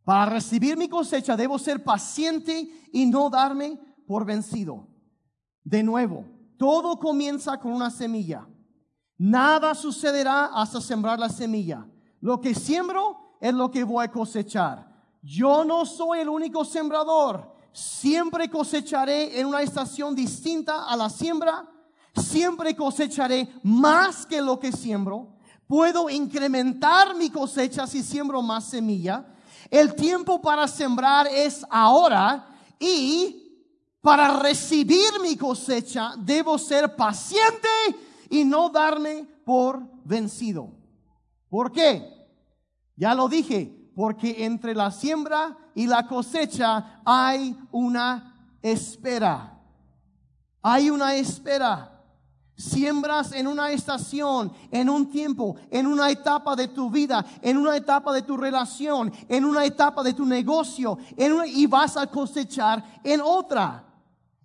[0.03, 4.89] Para recibir mi cosecha debo ser paciente y no darme por vencido.
[5.63, 6.25] De nuevo,
[6.57, 8.45] todo comienza con una semilla.
[9.17, 11.87] Nada sucederá hasta sembrar la semilla.
[12.19, 14.88] Lo que siembro es lo que voy a cosechar.
[15.21, 17.55] Yo no soy el único sembrador.
[17.71, 21.69] Siempre cosecharé en una estación distinta a la siembra.
[22.15, 25.35] Siempre cosecharé más que lo que siembro.
[25.67, 29.25] Puedo incrementar mi cosecha si siembro más semilla.
[29.69, 32.47] El tiempo para sembrar es ahora
[32.79, 33.49] y
[34.01, 37.67] para recibir mi cosecha debo ser paciente
[38.29, 40.71] y no darme por vencido.
[41.49, 42.07] ¿Por qué?
[42.95, 49.59] Ya lo dije, porque entre la siembra y la cosecha hay una espera.
[50.61, 52.01] Hay una espera.
[52.55, 57.75] Siembras en una estación, en un tiempo, en una etapa de tu vida, en una
[57.75, 63.19] etapa de tu relación, en una etapa de tu negocio, y vas a cosechar en
[63.19, 63.83] otra.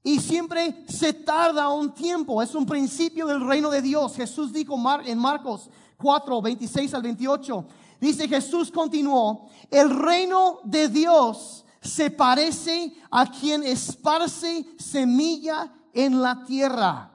[0.03, 2.43] Y siempre se tarda un tiempo.
[2.43, 4.17] Es un principio del reino de Dios.
[4.17, 7.67] Jesús dijo en Marcos 4, 26 al 28.
[8.01, 16.45] Dice Jesús continuó, el reino de Dios se parece a quien esparce semilla en la
[16.45, 17.11] tierra,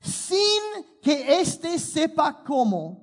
[0.00, 0.38] sin
[1.02, 3.02] que éste sepa cómo.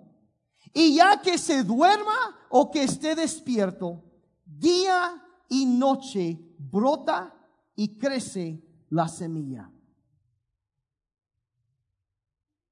[0.74, 4.04] Y ya que se duerma o que esté despierto,
[4.46, 7.34] día y noche brota
[7.76, 9.70] y crece la semilla.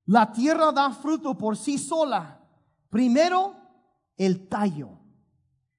[0.06, 2.42] La tierra da fruto por sí sola.
[2.89, 3.59] Primero
[4.19, 4.99] el tallo,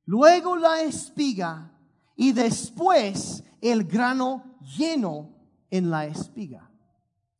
[0.06, 1.78] luego la espiga
[2.16, 5.30] y después el grano lleno
[5.70, 6.68] en la espiga.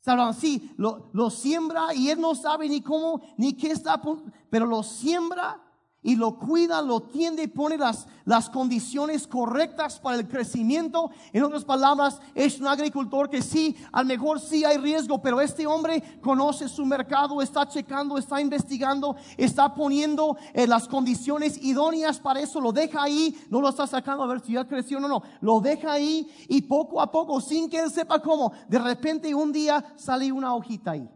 [0.00, 4.00] Sabrán, sí, lo, lo siembra y él no sabe ni cómo, ni qué está,
[4.48, 5.60] pero lo siembra
[6.02, 11.10] y lo cuida, lo tiende y pone las, las condiciones correctas para el crecimiento.
[11.32, 15.40] En otras palabras, es un agricultor que sí, a lo mejor sí hay riesgo, pero
[15.40, 22.18] este hombre conoce su mercado, está checando, está investigando, está poniendo eh, las condiciones idóneas
[22.18, 25.00] para eso, lo deja ahí, no lo está sacando a ver si ya creció o
[25.00, 28.78] no, no, lo deja ahí y poco a poco, sin que él sepa cómo, de
[28.78, 31.08] repente un día sale una hojita ahí.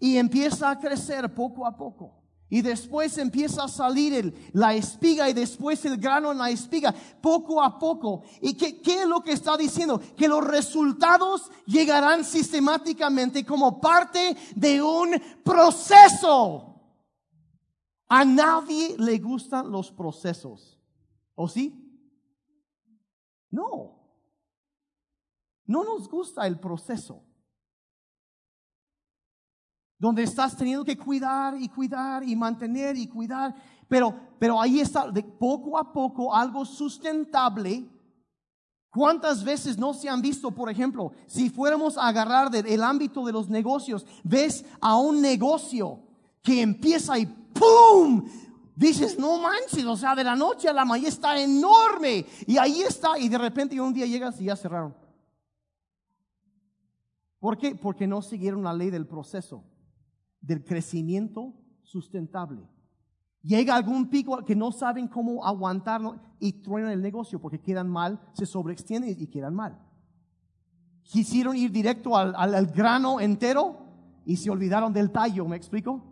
[0.00, 2.16] Y empieza a crecer poco a poco.
[2.52, 6.92] Y después empieza a salir el, la espiga y después el grano en la espiga,
[7.20, 8.24] poco a poco.
[8.40, 10.00] ¿Y qué, qué es lo que está diciendo?
[10.16, 15.10] Que los resultados llegarán sistemáticamente como parte de un
[15.44, 16.74] proceso.
[18.08, 20.80] A nadie le gustan los procesos.
[21.36, 21.72] ¿O sí?
[23.50, 23.96] No.
[25.66, 27.29] No nos gusta el proceso
[30.00, 33.54] donde estás teniendo que cuidar y cuidar y mantener y cuidar,
[33.86, 37.86] pero, pero ahí está, de poco a poco, algo sustentable.
[38.88, 43.32] ¿Cuántas veces no se han visto, por ejemplo, si fuéramos a agarrar del ámbito de
[43.32, 46.00] los negocios, ves a un negocio
[46.42, 48.26] que empieza y ¡pum!
[48.74, 52.24] Dices, no manches, o sea, de la noche a la mañana está enorme.
[52.46, 54.96] Y ahí está, y de repente un día llegas y ya cerraron.
[57.38, 57.74] ¿Por qué?
[57.74, 59.62] Porque no siguieron la ley del proceso
[60.40, 62.68] del crecimiento sustentable.
[63.42, 68.20] Llega algún pico que no saben cómo aguantarlo y truenan el negocio porque quedan mal,
[68.34, 69.78] se sobreextienden y quedan mal.
[71.02, 73.78] Quisieron ir directo al, al, grano entero
[74.26, 76.04] y se olvidaron del tallo, ¿me explico?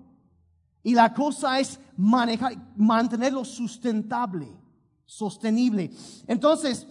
[0.82, 4.48] Y la cosa es manejar, mantenerlo sustentable,
[5.04, 5.90] sostenible.
[6.26, 6.86] Entonces,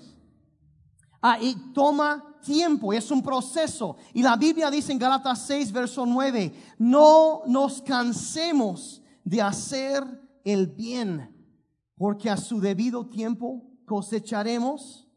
[1.20, 3.98] ahí toma tiempo, es un proceso.
[4.14, 10.04] Y la Biblia dice en Gálatas 6, verso 9, no nos cansemos de hacer
[10.44, 11.36] el bien,
[11.96, 15.08] porque a su debido tiempo cosecharemos.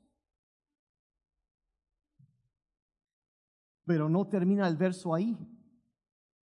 [3.85, 5.37] Pero no termina el verso ahí.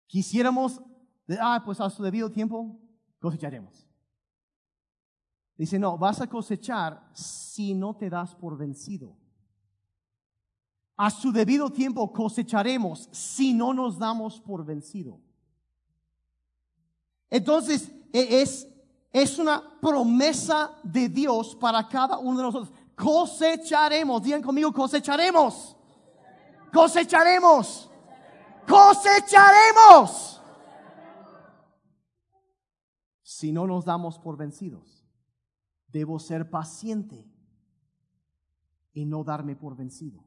[0.08, 0.82] Quisiéramos,
[1.39, 2.80] ah, pues a su debido tiempo
[3.20, 3.88] cosecharemos.
[5.58, 9.18] Dice, no, vas a cosechar si no te das por vencido
[10.98, 15.20] a su debido tiempo cosecharemos si no nos damos por vencido.
[17.30, 18.68] Entonces, e, es,
[19.12, 22.74] es una promesa de Dios para cada uno de nosotros.
[22.96, 25.76] Cosecharemos, digan conmigo, cosecharemos.
[26.72, 27.89] Cosecharemos.
[28.68, 30.41] Cosecharemos.
[33.22, 35.06] Si no nos damos por vencidos,
[35.88, 37.30] debo ser paciente
[38.93, 40.24] y no darme por vencido.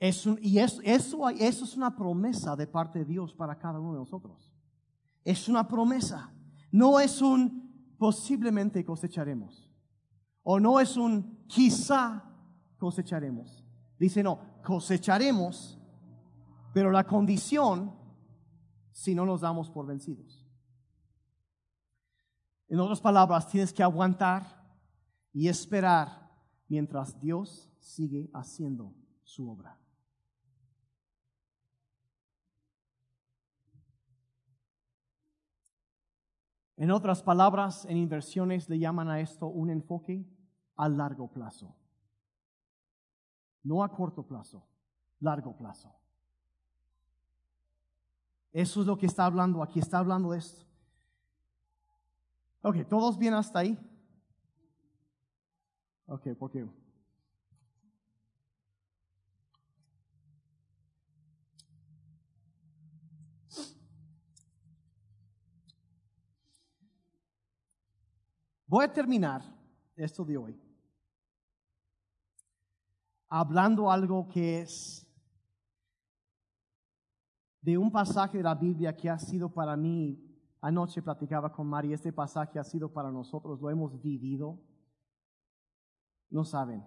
[0.00, 3.92] Es y es- eso, eso es una promesa de parte de Dios para cada uno
[3.92, 4.52] de nosotros.
[5.24, 6.32] Es una promesa.
[6.72, 9.70] No es un posiblemente cosecharemos.
[10.42, 12.24] O no es un quizá
[12.78, 13.62] cosecharemos.
[13.98, 15.78] Dice, no, cosecharemos,
[16.72, 17.94] pero la condición
[18.92, 20.46] si no nos damos por vencidos.
[22.68, 24.64] En otras palabras, tienes que aguantar
[25.32, 26.30] y esperar
[26.68, 28.94] mientras Dios sigue haciendo
[29.24, 29.79] su obra.
[36.80, 40.26] En otras palabras, en inversiones le llaman a esto un enfoque
[40.76, 41.76] a largo plazo.
[43.62, 44.66] No a corto plazo,
[45.20, 45.94] largo plazo.
[48.50, 50.64] Eso es lo que está hablando aquí, está hablando de esto.
[52.62, 53.78] Ok, ¿todos bien hasta ahí?
[56.06, 56.66] Ok, porque
[68.70, 69.42] voy a terminar
[69.96, 70.62] esto de hoy
[73.28, 75.04] hablando algo que es
[77.62, 80.24] de un pasaje de la Biblia que ha sido para mí,
[80.60, 84.60] anoche platicaba con Mari, este pasaje ha sido para nosotros, lo hemos vivido,
[86.30, 86.84] no saben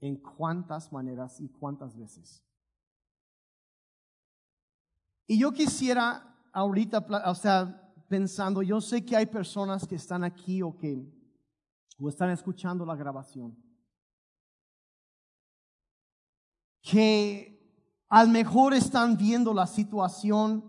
[0.00, 2.40] en cuántas maneras y cuántas veces.
[5.26, 7.79] Y yo quisiera ahorita, o sea,
[8.10, 11.08] pensando, yo sé que hay personas que están aquí o que
[11.96, 13.56] o están escuchando la grabación,
[16.82, 20.64] que al mejor están viendo la situación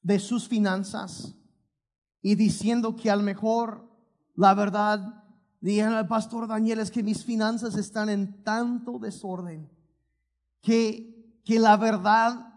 [0.00, 1.34] de sus finanzas
[2.22, 3.90] y diciendo que al mejor
[4.36, 5.24] la verdad,
[5.60, 9.68] dijeron al pastor Daniel, es que mis finanzas están en tanto desorden
[10.60, 12.49] que, que la verdad,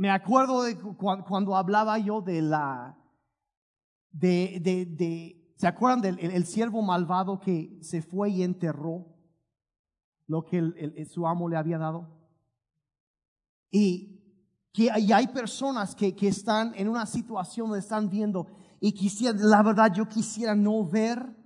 [0.00, 2.96] me acuerdo de cu- cuando, hablaba yo de la,
[4.10, 9.14] de, de, de ¿se acuerdan del el, siervo malvado que se fue y enterró
[10.26, 12.08] lo que su amo le había dado?
[13.70, 14.22] Y
[14.72, 18.46] que hay, hay personas que, que están en una situación donde están viendo
[18.80, 21.36] y quisiera, la verdad yo quisiera no ver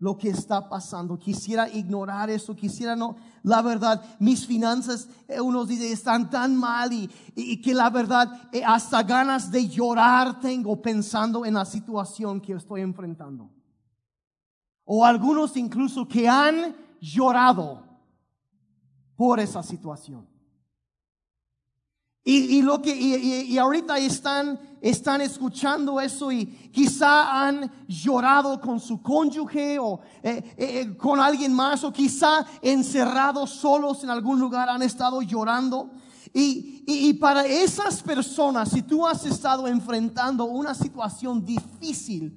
[0.00, 5.68] lo que está pasando, quisiera ignorar eso, quisiera no, la verdad, mis finanzas, eh, unos
[5.68, 10.80] dicen, están tan mal y, y- que la verdad, eh, hasta ganas de llorar tengo
[10.80, 13.50] pensando en la situación que estoy enfrentando.
[14.84, 17.84] O algunos incluso que han llorado
[19.16, 20.26] por esa situación.
[22.22, 28.60] Y, y lo que, y, y- ahorita están, están escuchando eso y quizá han llorado
[28.60, 34.38] con su cónyuge o eh, eh, con alguien más o quizá encerrados solos en algún
[34.38, 35.90] lugar han estado llorando.
[36.34, 42.36] Y, y, y para esas personas, si tú has estado enfrentando una situación difícil,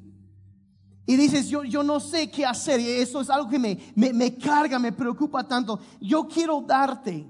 [1.06, 2.80] y dices, yo, yo no sé qué hacer.
[2.80, 5.78] Y eso es algo que me, me, me carga, me preocupa tanto.
[6.00, 7.28] Yo quiero darte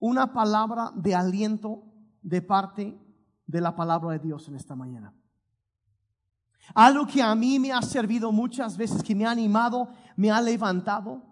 [0.00, 1.84] una palabra de aliento
[2.22, 2.98] de parte
[3.46, 5.14] de la palabra de Dios en esta mañana.
[6.74, 10.40] Algo que a mí me ha servido muchas veces, que me ha animado, me ha
[10.40, 11.22] levantado.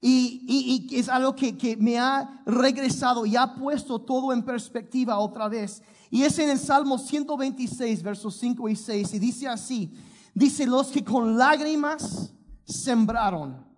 [0.00, 5.18] Y, y, es algo que, que me ha regresado y ha puesto todo en perspectiva
[5.18, 5.82] otra vez.
[6.10, 9.14] Y es en el Salmo 126, versos 5 y 6.
[9.14, 9.94] Y dice así,
[10.34, 12.34] dice, los que con lágrimas
[12.64, 13.71] sembraron.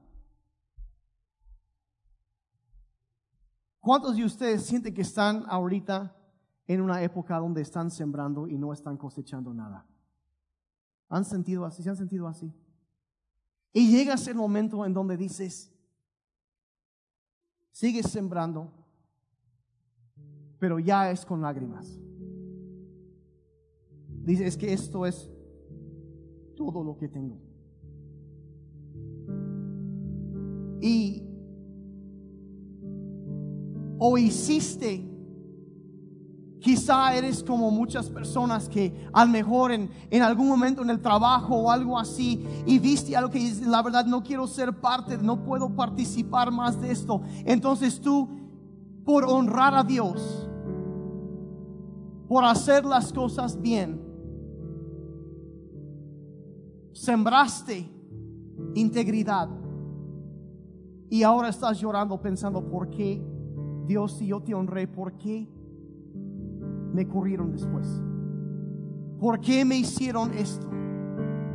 [3.84, 6.16] ¿Cuántos de ustedes sienten que están ahorita
[6.66, 9.86] en una época donde están sembrando y no están cosechando nada?
[11.10, 11.82] ¿Han sentido así?
[11.82, 12.50] ¿Se han sentido así?
[13.74, 15.70] Y llega ese momento en donde dices,
[17.72, 18.72] sigues sembrando,
[20.58, 22.00] pero ya es con lágrimas.
[24.22, 25.30] Dice, es que esto es
[26.56, 27.38] todo lo que tengo.
[30.80, 31.33] Y
[33.98, 35.08] o hiciste,
[36.60, 41.00] quizá eres como muchas personas que a lo mejor en, en algún momento en el
[41.00, 45.44] trabajo o algo así y viste algo que la verdad no quiero ser parte, no
[45.44, 47.20] puedo participar más de esto.
[47.44, 48.28] Entonces tú,
[49.04, 50.48] por honrar a Dios,
[52.28, 54.00] por hacer las cosas bien,
[56.94, 57.90] sembraste
[58.74, 59.50] integridad
[61.10, 63.22] y ahora estás llorando pensando por qué
[63.86, 65.48] Dios si yo te honré, por qué
[66.92, 67.86] me corrieron después,
[69.18, 70.70] por qué me hicieron esto.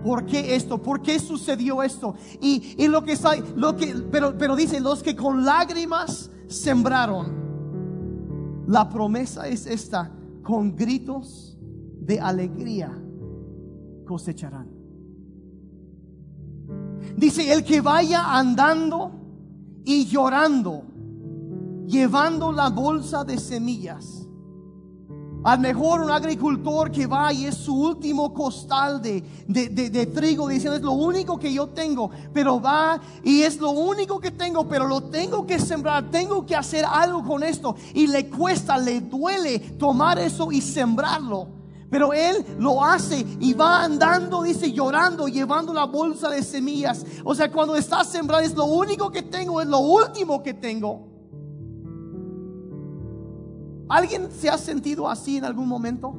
[0.04, 0.82] ¿Por qué esto?
[0.82, 2.16] ¿Por qué sucedió esto?
[2.40, 3.18] Y, y lo que
[3.58, 7.50] lo que, pero, pero dice, los que con lágrimas sembraron.
[8.68, 10.12] La promesa es esta,
[10.42, 11.58] con gritos
[12.02, 12.98] de alegría
[14.06, 14.68] cosecharán.
[17.16, 19.12] Dice, el que vaya andando
[19.86, 20.84] y llorando,
[21.90, 24.28] llevando la bolsa de semillas
[25.44, 30.76] a mejor un agricultor que va y es su último costal de, de, trigo diciendo
[30.76, 34.86] es lo único que yo tengo, pero va y es lo único que tengo, pero
[34.86, 39.60] lo tengo que sembrar, tengo que hacer algo con esto y le cuesta, le duele
[39.60, 41.48] tomar eso y sembrarlo.
[41.90, 47.04] Pero él lo hace y va andando, dice, llorando, llevando la bolsa de semillas.
[47.24, 51.09] O sea, cuando está sembrando es lo único que tengo, es lo último que tengo.
[53.90, 56.14] ¿Alguien se ha sentido así en algún momento?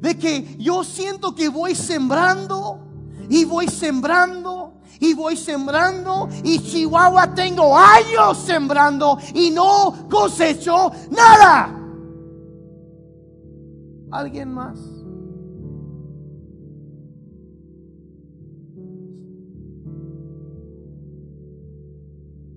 [0.00, 2.78] De que yo siento que voy sembrando
[3.28, 11.72] y voy sembrando y voy sembrando y Chihuahua tengo años sembrando y no cosecho nada.
[14.12, 14.78] ¿Alguien más?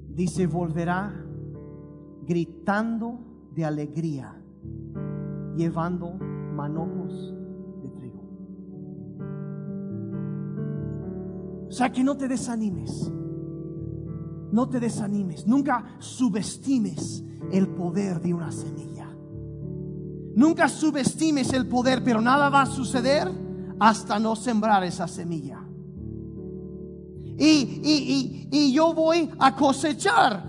[0.10, 1.29] Dice, volverá
[2.30, 3.20] gritando
[3.56, 4.40] de alegría,
[5.58, 7.34] llevando manojos
[7.82, 8.22] de trigo.
[11.68, 13.12] O sea que no te desanimes,
[14.52, 19.10] no te desanimes, nunca subestimes el poder de una semilla.
[20.36, 23.28] Nunca subestimes el poder, pero nada va a suceder
[23.80, 25.66] hasta no sembrar esa semilla.
[27.40, 30.48] Y, y yo voy a cosechar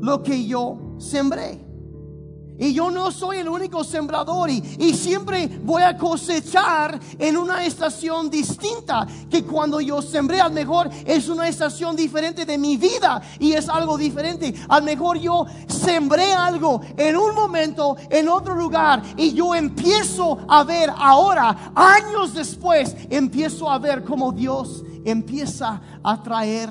[0.00, 1.66] lo que yo sembré.
[2.58, 7.66] Y yo no soy el único sembrador y, y, siempre voy a cosechar en una
[7.66, 13.20] estación distinta que cuando yo sembré al mejor es una estación diferente de mi vida
[13.38, 14.54] y es algo diferente.
[14.70, 20.64] Al mejor yo sembré algo en un momento, en otro lugar y yo empiezo a
[20.64, 26.70] ver ahora, años después, empiezo a ver cómo Dios empieza a traer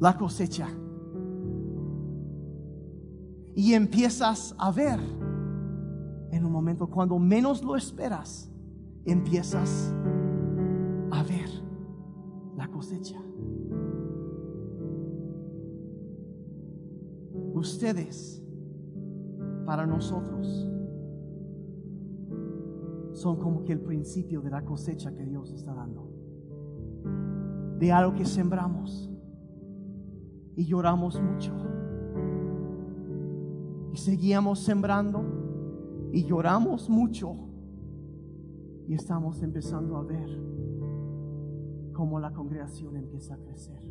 [0.00, 0.68] la cosecha
[3.58, 5.00] y empiezas a ver
[6.30, 8.48] en un momento cuando menos lo esperas,
[9.04, 9.92] empiezas
[11.10, 11.50] a ver
[12.56, 13.20] la cosecha.
[17.52, 18.40] Ustedes,
[19.66, 20.70] para nosotros,
[23.10, 26.08] son como que el principio de la cosecha que Dios está dando.
[27.80, 29.10] De algo que sembramos
[30.54, 31.52] y lloramos mucho
[33.92, 35.24] y seguíamos sembrando
[36.12, 37.34] y lloramos mucho
[38.86, 40.28] y estamos empezando a ver
[41.92, 43.82] cómo la congregación empieza a crecer.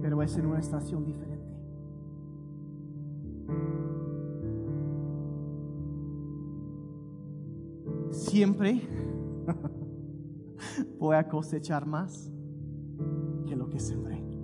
[0.00, 1.46] Pero es en una estación diferente.
[8.10, 8.80] Siempre
[10.98, 12.30] voy a cosechar más
[13.46, 14.35] que lo que sembré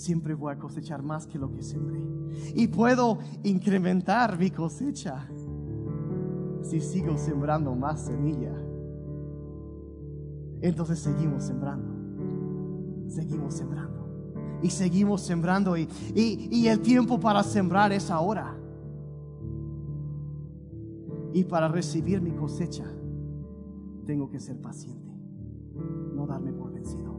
[0.00, 2.02] siempre voy a cosechar más que lo que sembré.
[2.54, 5.28] Y puedo incrementar mi cosecha
[6.62, 8.54] si sigo sembrando más semilla.
[10.62, 18.10] Entonces seguimos sembrando, seguimos sembrando y seguimos sembrando y, y, el tiempo para sembrar es
[18.10, 18.56] ahora.
[21.32, 22.84] Y para recibir mi cosecha
[24.04, 25.10] tengo que ser paciente,
[26.14, 27.09] no darme por vencido.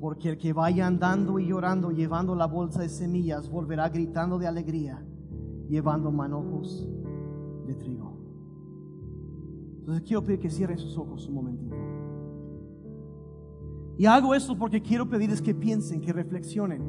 [0.00, 4.46] Porque el que vaya andando y llorando, llevando la bolsa de semillas, volverá gritando de
[4.46, 5.04] alegría,
[5.68, 6.88] llevando manojos
[7.66, 8.18] de trigo.
[9.80, 11.76] Entonces quiero pedir que cierren sus ojos un momentito.
[13.98, 16.82] Y hago esto porque quiero pedirles que piensen, que reflexionen.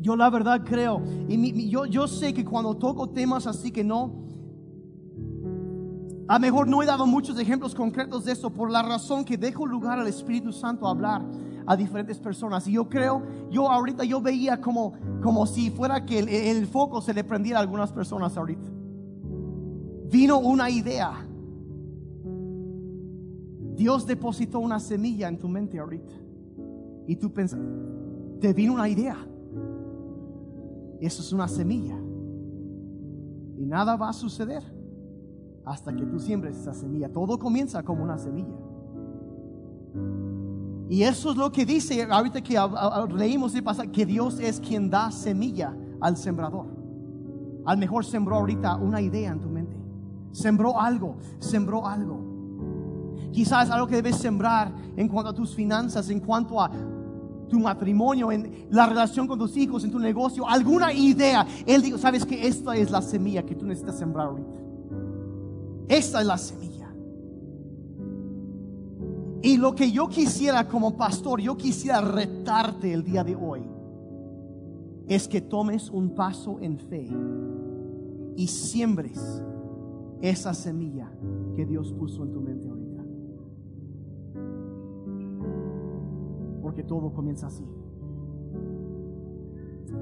[0.00, 4.29] Yo la verdad creo, y yo, yo sé que cuando toco temas así que no,
[6.30, 9.66] a mejor no he dado muchos ejemplos concretos de eso por la razón que dejo
[9.66, 11.22] lugar al Espíritu Santo a hablar
[11.66, 12.68] a diferentes personas.
[12.68, 13.20] Y yo creo,
[13.50, 17.62] yo ahorita yo veía como, como si fuera que el, foco se le prendiera a
[17.62, 18.70] algunas personas ahorita.
[20.08, 21.10] Vino una idea.
[23.74, 26.12] Dios depositó una semilla en tu mente ahorita.
[27.08, 27.58] Y tú pensas,
[28.40, 29.16] te vino una idea.
[31.00, 31.98] Eso es una semilla.
[33.58, 34.78] Y nada va a suceder
[35.70, 37.08] hasta que tú siembres esa semilla.
[37.08, 38.56] Todo comienza como una semilla.
[40.88, 42.58] Y eso es lo que dice ahorita que
[43.14, 46.66] leímos de pasar, que Dios es quien da semilla al sembrador.
[47.64, 49.76] Al mejor sembró ahorita una idea en tu mente.
[50.32, 52.18] Sembró algo, sembró algo.
[53.30, 56.68] Quizás algo que debes sembrar en cuanto a tus finanzas, en cuanto a
[57.48, 61.46] tu matrimonio, en la relación con tus hijos, en tu negocio, alguna idea.
[61.64, 64.69] Él dijo, sabes que esta es la semilla que tú necesitas sembrar ahorita.
[65.90, 66.88] Esta es la semilla.
[69.42, 73.68] Y lo que yo quisiera como pastor, yo quisiera retarte el día de hoy,
[75.08, 77.08] es que tomes un paso en fe
[78.36, 79.42] y siembres
[80.20, 81.10] esa semilla
[81.56, 83.02] que Dios puso en tu mente ahorita.
[86.62, 87.66] Porque todo comienza así.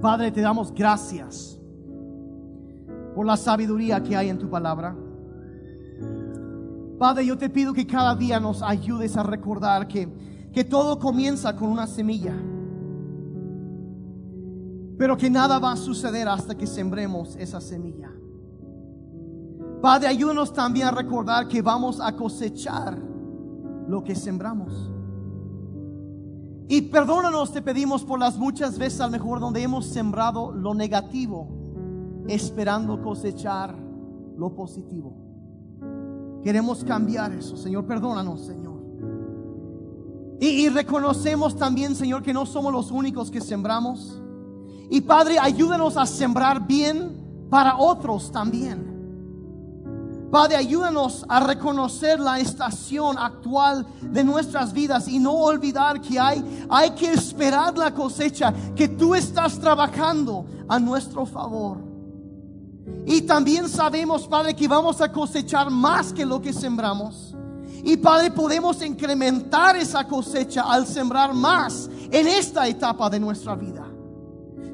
[0.02, 1.58] Padre, te damos gracias
[3.14, 4.94] por la sabiduría que hay en tu palabra.
[6.98, 10.08] Padre, yo te pido que cada día nos ayudes a recordar que,
[10.52, 12.34] que todo comienza con una semilla.
[14.98, 18.10] Pero que nada va a suceder hasta que sembremos esa semilla.
[19.80, 22.98] Padre, ayúdanos también a recordar que vamos a cosechar
[23.86, 24.90] lo que sembramos.
[26.66, 30.74] Y perdónanos, te pedimos por las muchas veces, a lo mejor donde hemos sembrado lo
[30.74, 31.48] negativo,
[32.26, 33.76] esperando cosechar
[34.36, 35.27] lo positivo.
[36.42, 37.84] Queremos cambiar eso, Señor.
[37.84, 38.78] Perdónanos, Señor.
[40.40, 44.20] Y, reconocemos también, Señor, que no somos los únicos que sembramos.
[44.88, 48.98] Y Padre, ayúdanos a sembrar bien para otros también.
[50.30, 56.66] Padre, ayúdanos a reconocer la estación actual de nuestras vidas y no olvidar que hay,
[56.68, 61.87] hay que esperar la cosecha, que tú estás trabajando a nuestro favor.
[63.06, 67.34] Y también sabemos, Padre, que vamos a cosechar más que lo que sembramos.
[67.82, 73.86] Y Padre, podemos incrementar esa cosecha al sembrar más en esta etapa de nuestra vida.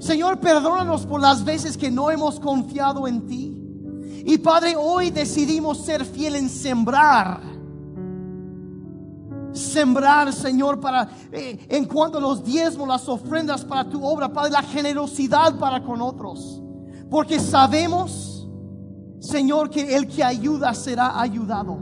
[0.00, 3.56] Señor, perdónanos por las veces que no hemos confiado en ti.
[4.26, 7.40] Y Padre, hoy decidimos ser fiel en sembrar.
[9.52, 14.50] Sembrar, Señor, para eh, en cuanto a los diezmos, las ofrendas para tu obra, Padre,
[14.50, 16.63] la generosidad para con otros.
[17.14, 18.44] Porque sabemos,
[19.20, 21.78] Señor, que el que ayuda será ayudado.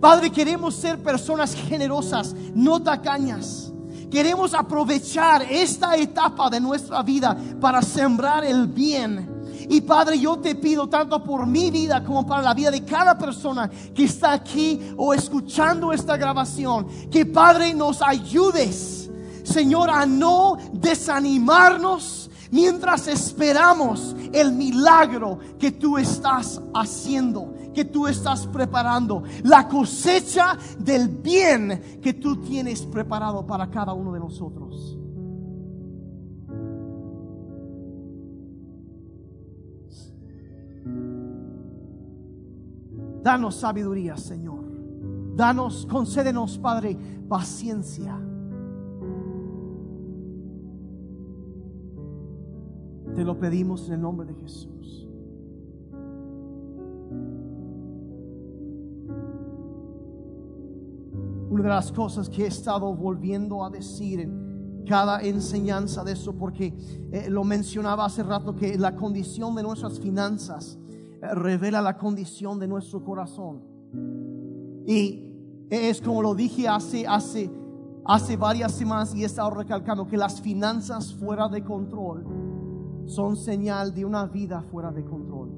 [0.00, 3.72] Padre, queremos ser personas generosas, no tacañas.
[4.10, 9.36] Queremos aprovechar esta etapa de nuestra vida para sembrar el bien
[9.68, 13.16] y Padre, yo te pido tanto por mi vida como para la vida de cada
[13.16, 19.08] persona que está aquí o escuchando esta grabación, que Padre nos ayudes,
[19.44, 28.46] Señor, a no desanimarnos mientras esperamos el milagro que tú estás haciendo, que tú estás
[28.46, 34.98] preparando, la cosecha del bien que tú tienes preparado para cada uno de nosotros.
[43.22, 44.64] Danos sabiduría, Señor.
[45.34, 46.96] Danos, concédenos, Padre,
[47.28, 48.25] paciencia.
[53.16, 55.08] Te lo pedimos en el nombre de Jesús.
[61.48, 66.34] Una de las cosas que he estado volviendo a decir en cada enseñanza de eso,
[66.34, 66.74] porque
[67.10, 70.78] eh, lo mencionaba hace rato, que la condición de nuestras finanzas
[71.22, 73.62] revela la condición de nuestro corazón.
[74.86, 75.32] Y
[75.70, 77.50] es como lo dije hace, hace,
[78.04, 82.45] hace varias semanas y he estado recalcando que las finanzas fuera de control
[83.06, 85.50] son señal de una vida fuera de control.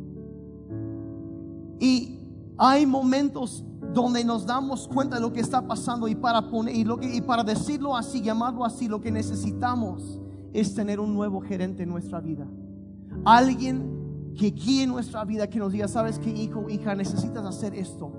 [1.81, 2.19] Y
[2.57, 6.85] hay momentos donde nos damos cuenta de lo que está pasando y para poner y,
[6.85, 10.21] lo que, para decirlo así, llamarlo así, lo que necesitamos
[10.53, 12.47] es tener un nuevo gerente en nuestra vida.
[13.25, 18.13] Alguien que guíe nuestra vida, que nos diga, sabes que hijo, hija, necesitas hacer esto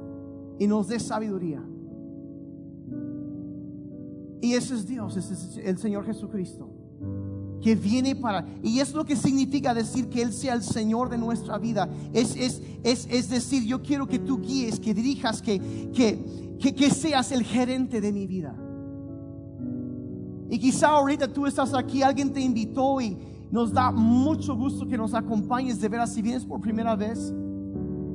[0.58, 1.64] y nos dé sabiduría.
[4.42, 6.70] Y ese es Dios, ese es el Señor Jesucristo,
[7.62, 11.18] que viene para, y es lo que significa decir que Él sea el Señor de
[11.18, 11.90] nuestra vida.
[12.14, 15.60] Es, es, es, es decir, yo quiero que tú guíes, que dirijas, que,
[15.94, 18.56] que, que, que seas el gerente de mi vida.
[20.50, 23.18] Y quizá ahorita tú estás aquí, alguien te invitó y,
[23.52, 27.34] nos da mucho gusto que nos acompañes de veras si vienes por primera vez.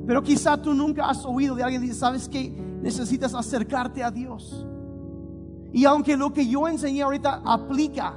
[0.07, 4.63] Pero quizá tú nunca has oído de alguien dice, ¿sabes que Necesitas acercarte a Dios.
[5.73, 8.13] Y aunque lo que yo enseñé ahorita aplica,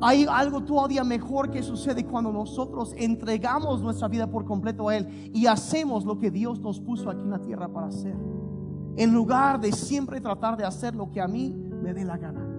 [0.00, 5.30] hay algo todavía mejor que sucede cuando nosotros entregamos nuestra vida por completo a Él
[5.32, 8.14] y hacemos lo que Dios nos puso aquí en la tierra para hacer.
[8.96, 12.50] En lugar de siempre tratar de hacer lo que a mí me dé la gana.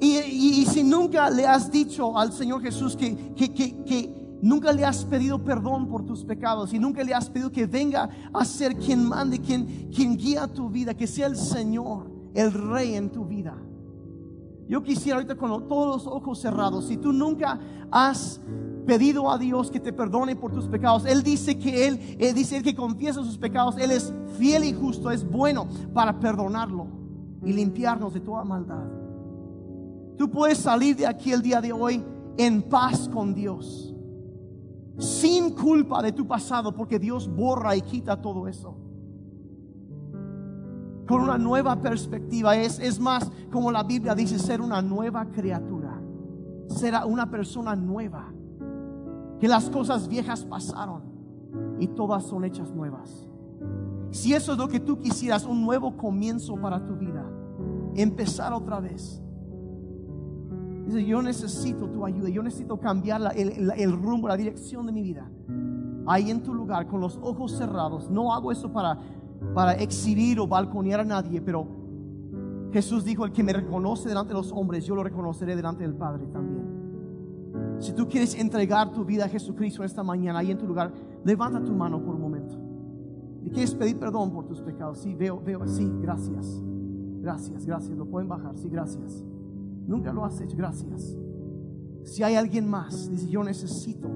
[0.00, 4.84] Y, si nunca le has dicho al Señor Jesús que, que, que, que nunca le
[4.84, 8.76] has pedido perdón por tus pecados y nunca le has pedido que venga a ser
[8.76, 13.24] quien mande, quien, quien guía tu vida, que sea el Señor, el Rey en tu
[13.24, 13.56] vida.
[14.68, 17.58] Yo quisiera ahorita con todos los ojos cerrados, si tú nunca
[17.90, 18.40] has
[18.86, 22.62] pedido a Dios que te perdone por tus pecados, Él dice que Él, Él dice
[22.62, 26.86] que confiesa sus pecados, Él es fiel y justo, es bueno para perdonarlo
[27.44, 28.84] y limpiarnos de toda maldad.
[30.16, 32.02] Tú puedes salir de aquí el día de hoy
[32.36, 33.94] en paz con Dios,
[34.98, 38.76] sin culpa de tu pasado, porque Dios borra y quita todo eso.
[41.06, 46.00] Con una nueva perspectiva, es, es más, como la Biblia dice, ser una nueva criatura,
[46.68, 48.32] ser una persona nueva,
[49.40, 51.02] que las cosas viejas pasaron
[51.80, 53.26] y todas son hechas nuevas.
[54.10, 57.24] Si eso es lo que tú quisieras, un nuevo comienzo para tu vida,
[57.94, 59.22] empezar otra vez
[60.86, 65.30] Dice, yo necesito tu ayuda, yo necesito cambiar el, rumbo, la dirección de mi vida.
[66.06, 68.10] Ahí en tu lugar, con los ojos cerrados.
[68.10, 68.98] No hago eso para,
[69.54, 71.66] para exhibir o balconear a nadie, pero
[72.72, 75.94] Jesús dijo, el que me reconoce delante de los hombres, yo lo reconoceré delante del
[75.94, 76.82] Padre también.
[77.78, 80.92] Si tú quieres entregar tu vida a Jesucristo esta mañana, ahí en tu lugar,
[81.24, 82.56] levanta tu mano por un momento.
[83.44, 84.98] Y quieres pedir perdón por tus pecados.
[84.98, 86.62] Sí, veo, veo, sí, gracias.
[87.20, 87.96] Gracias, gracias.
[87.98, 89.24] Lo pueden bajar, sí, gracias.
[89.86, 90.56] Nunca lo has hecho.
[90.56, 91.16] Gracias.
[92.04, 94.08] Si hay alguien más, dice, yo necesito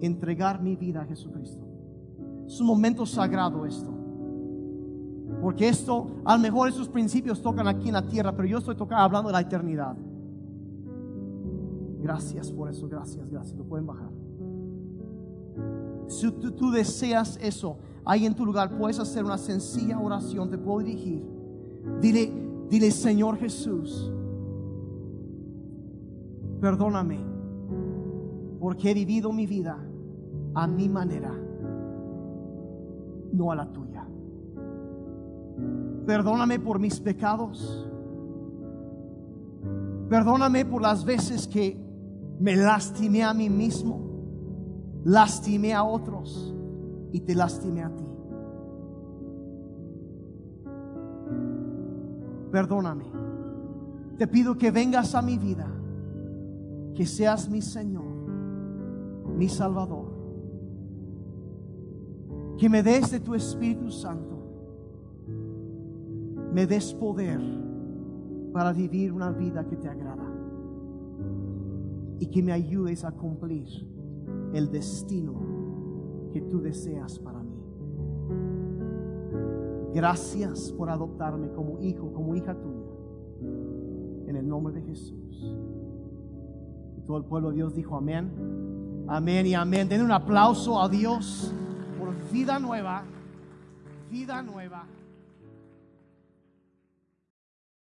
[0.00, 1.66] entregar mi vida a Jesucristo.
[2.46, 4.01] Es un momento sagrado esto.
[5.42, 8.76] Porque esto, a lo mejor esos principios tocan aquí en la tierra, pero yo estoy
[8.76, 9.96] tocando, hablando de la eternidad.
[12.00, 13.58] Gracias por eso, gracias, gracias.
[13.58, 14.08] Lo pueden bajar.
[16.06, 20.58] Si tú, tú, deseas eso, ahí en tu lugar puedes hacer una sencilla oración, te
[20.58, 21.24] puedo dirigir.
[22.00, 22.32] Dile,
[22.68, 24.12] dile, Señor Jesús,
[26.60, 27.18] perdóname,
[28.60, 29.76] porque he vivido mi vida
[30.54, 31.32] a mi manera,
[33.32, 33.81] no a la tuya.
[36.06, 37.88] Perdóname por mis pecados.
[40.08, 41.76] Perdóname por las veces que
[42.38, 44.00] me lastimé a mí mismo,
[45.04, 46.54] lastimé a otros
[47.12, 48.04] y te lastimé a ti.
[52.50, 53.04] Perdóname.
[54.18, 55.66] Te pido que vengas a mi vida
[56.94, 58.04] que seas mi Señor,
[59.36, 60.12] mi Salvador.
[62.58, 64.31] Que me des de tu Espíritu Santo,
[66.52, 67.40] me des poder
[68.52, 70.28] para vivir una vida que te agrada
[72.18, 73.66] y que me ayudes a cumplir
[74.52, 75.34] el destino
[76.32, 77.56] que tú deseas para mí.
[79.94, 82.90] Gracias por adoptarme como hijo, como hija tuya.
[84.26, 85.56] En el nombre de Jesús.
[87.06, 88.30] Todo el pueblo de Dios dijo amén.
[89.08, 89.88] Amén y amén.
[89.88, 91.52] Den un aplauso a Dios
[91.98, 93.02] por vida nueva.
[94.10, 94.86] Vida nueva.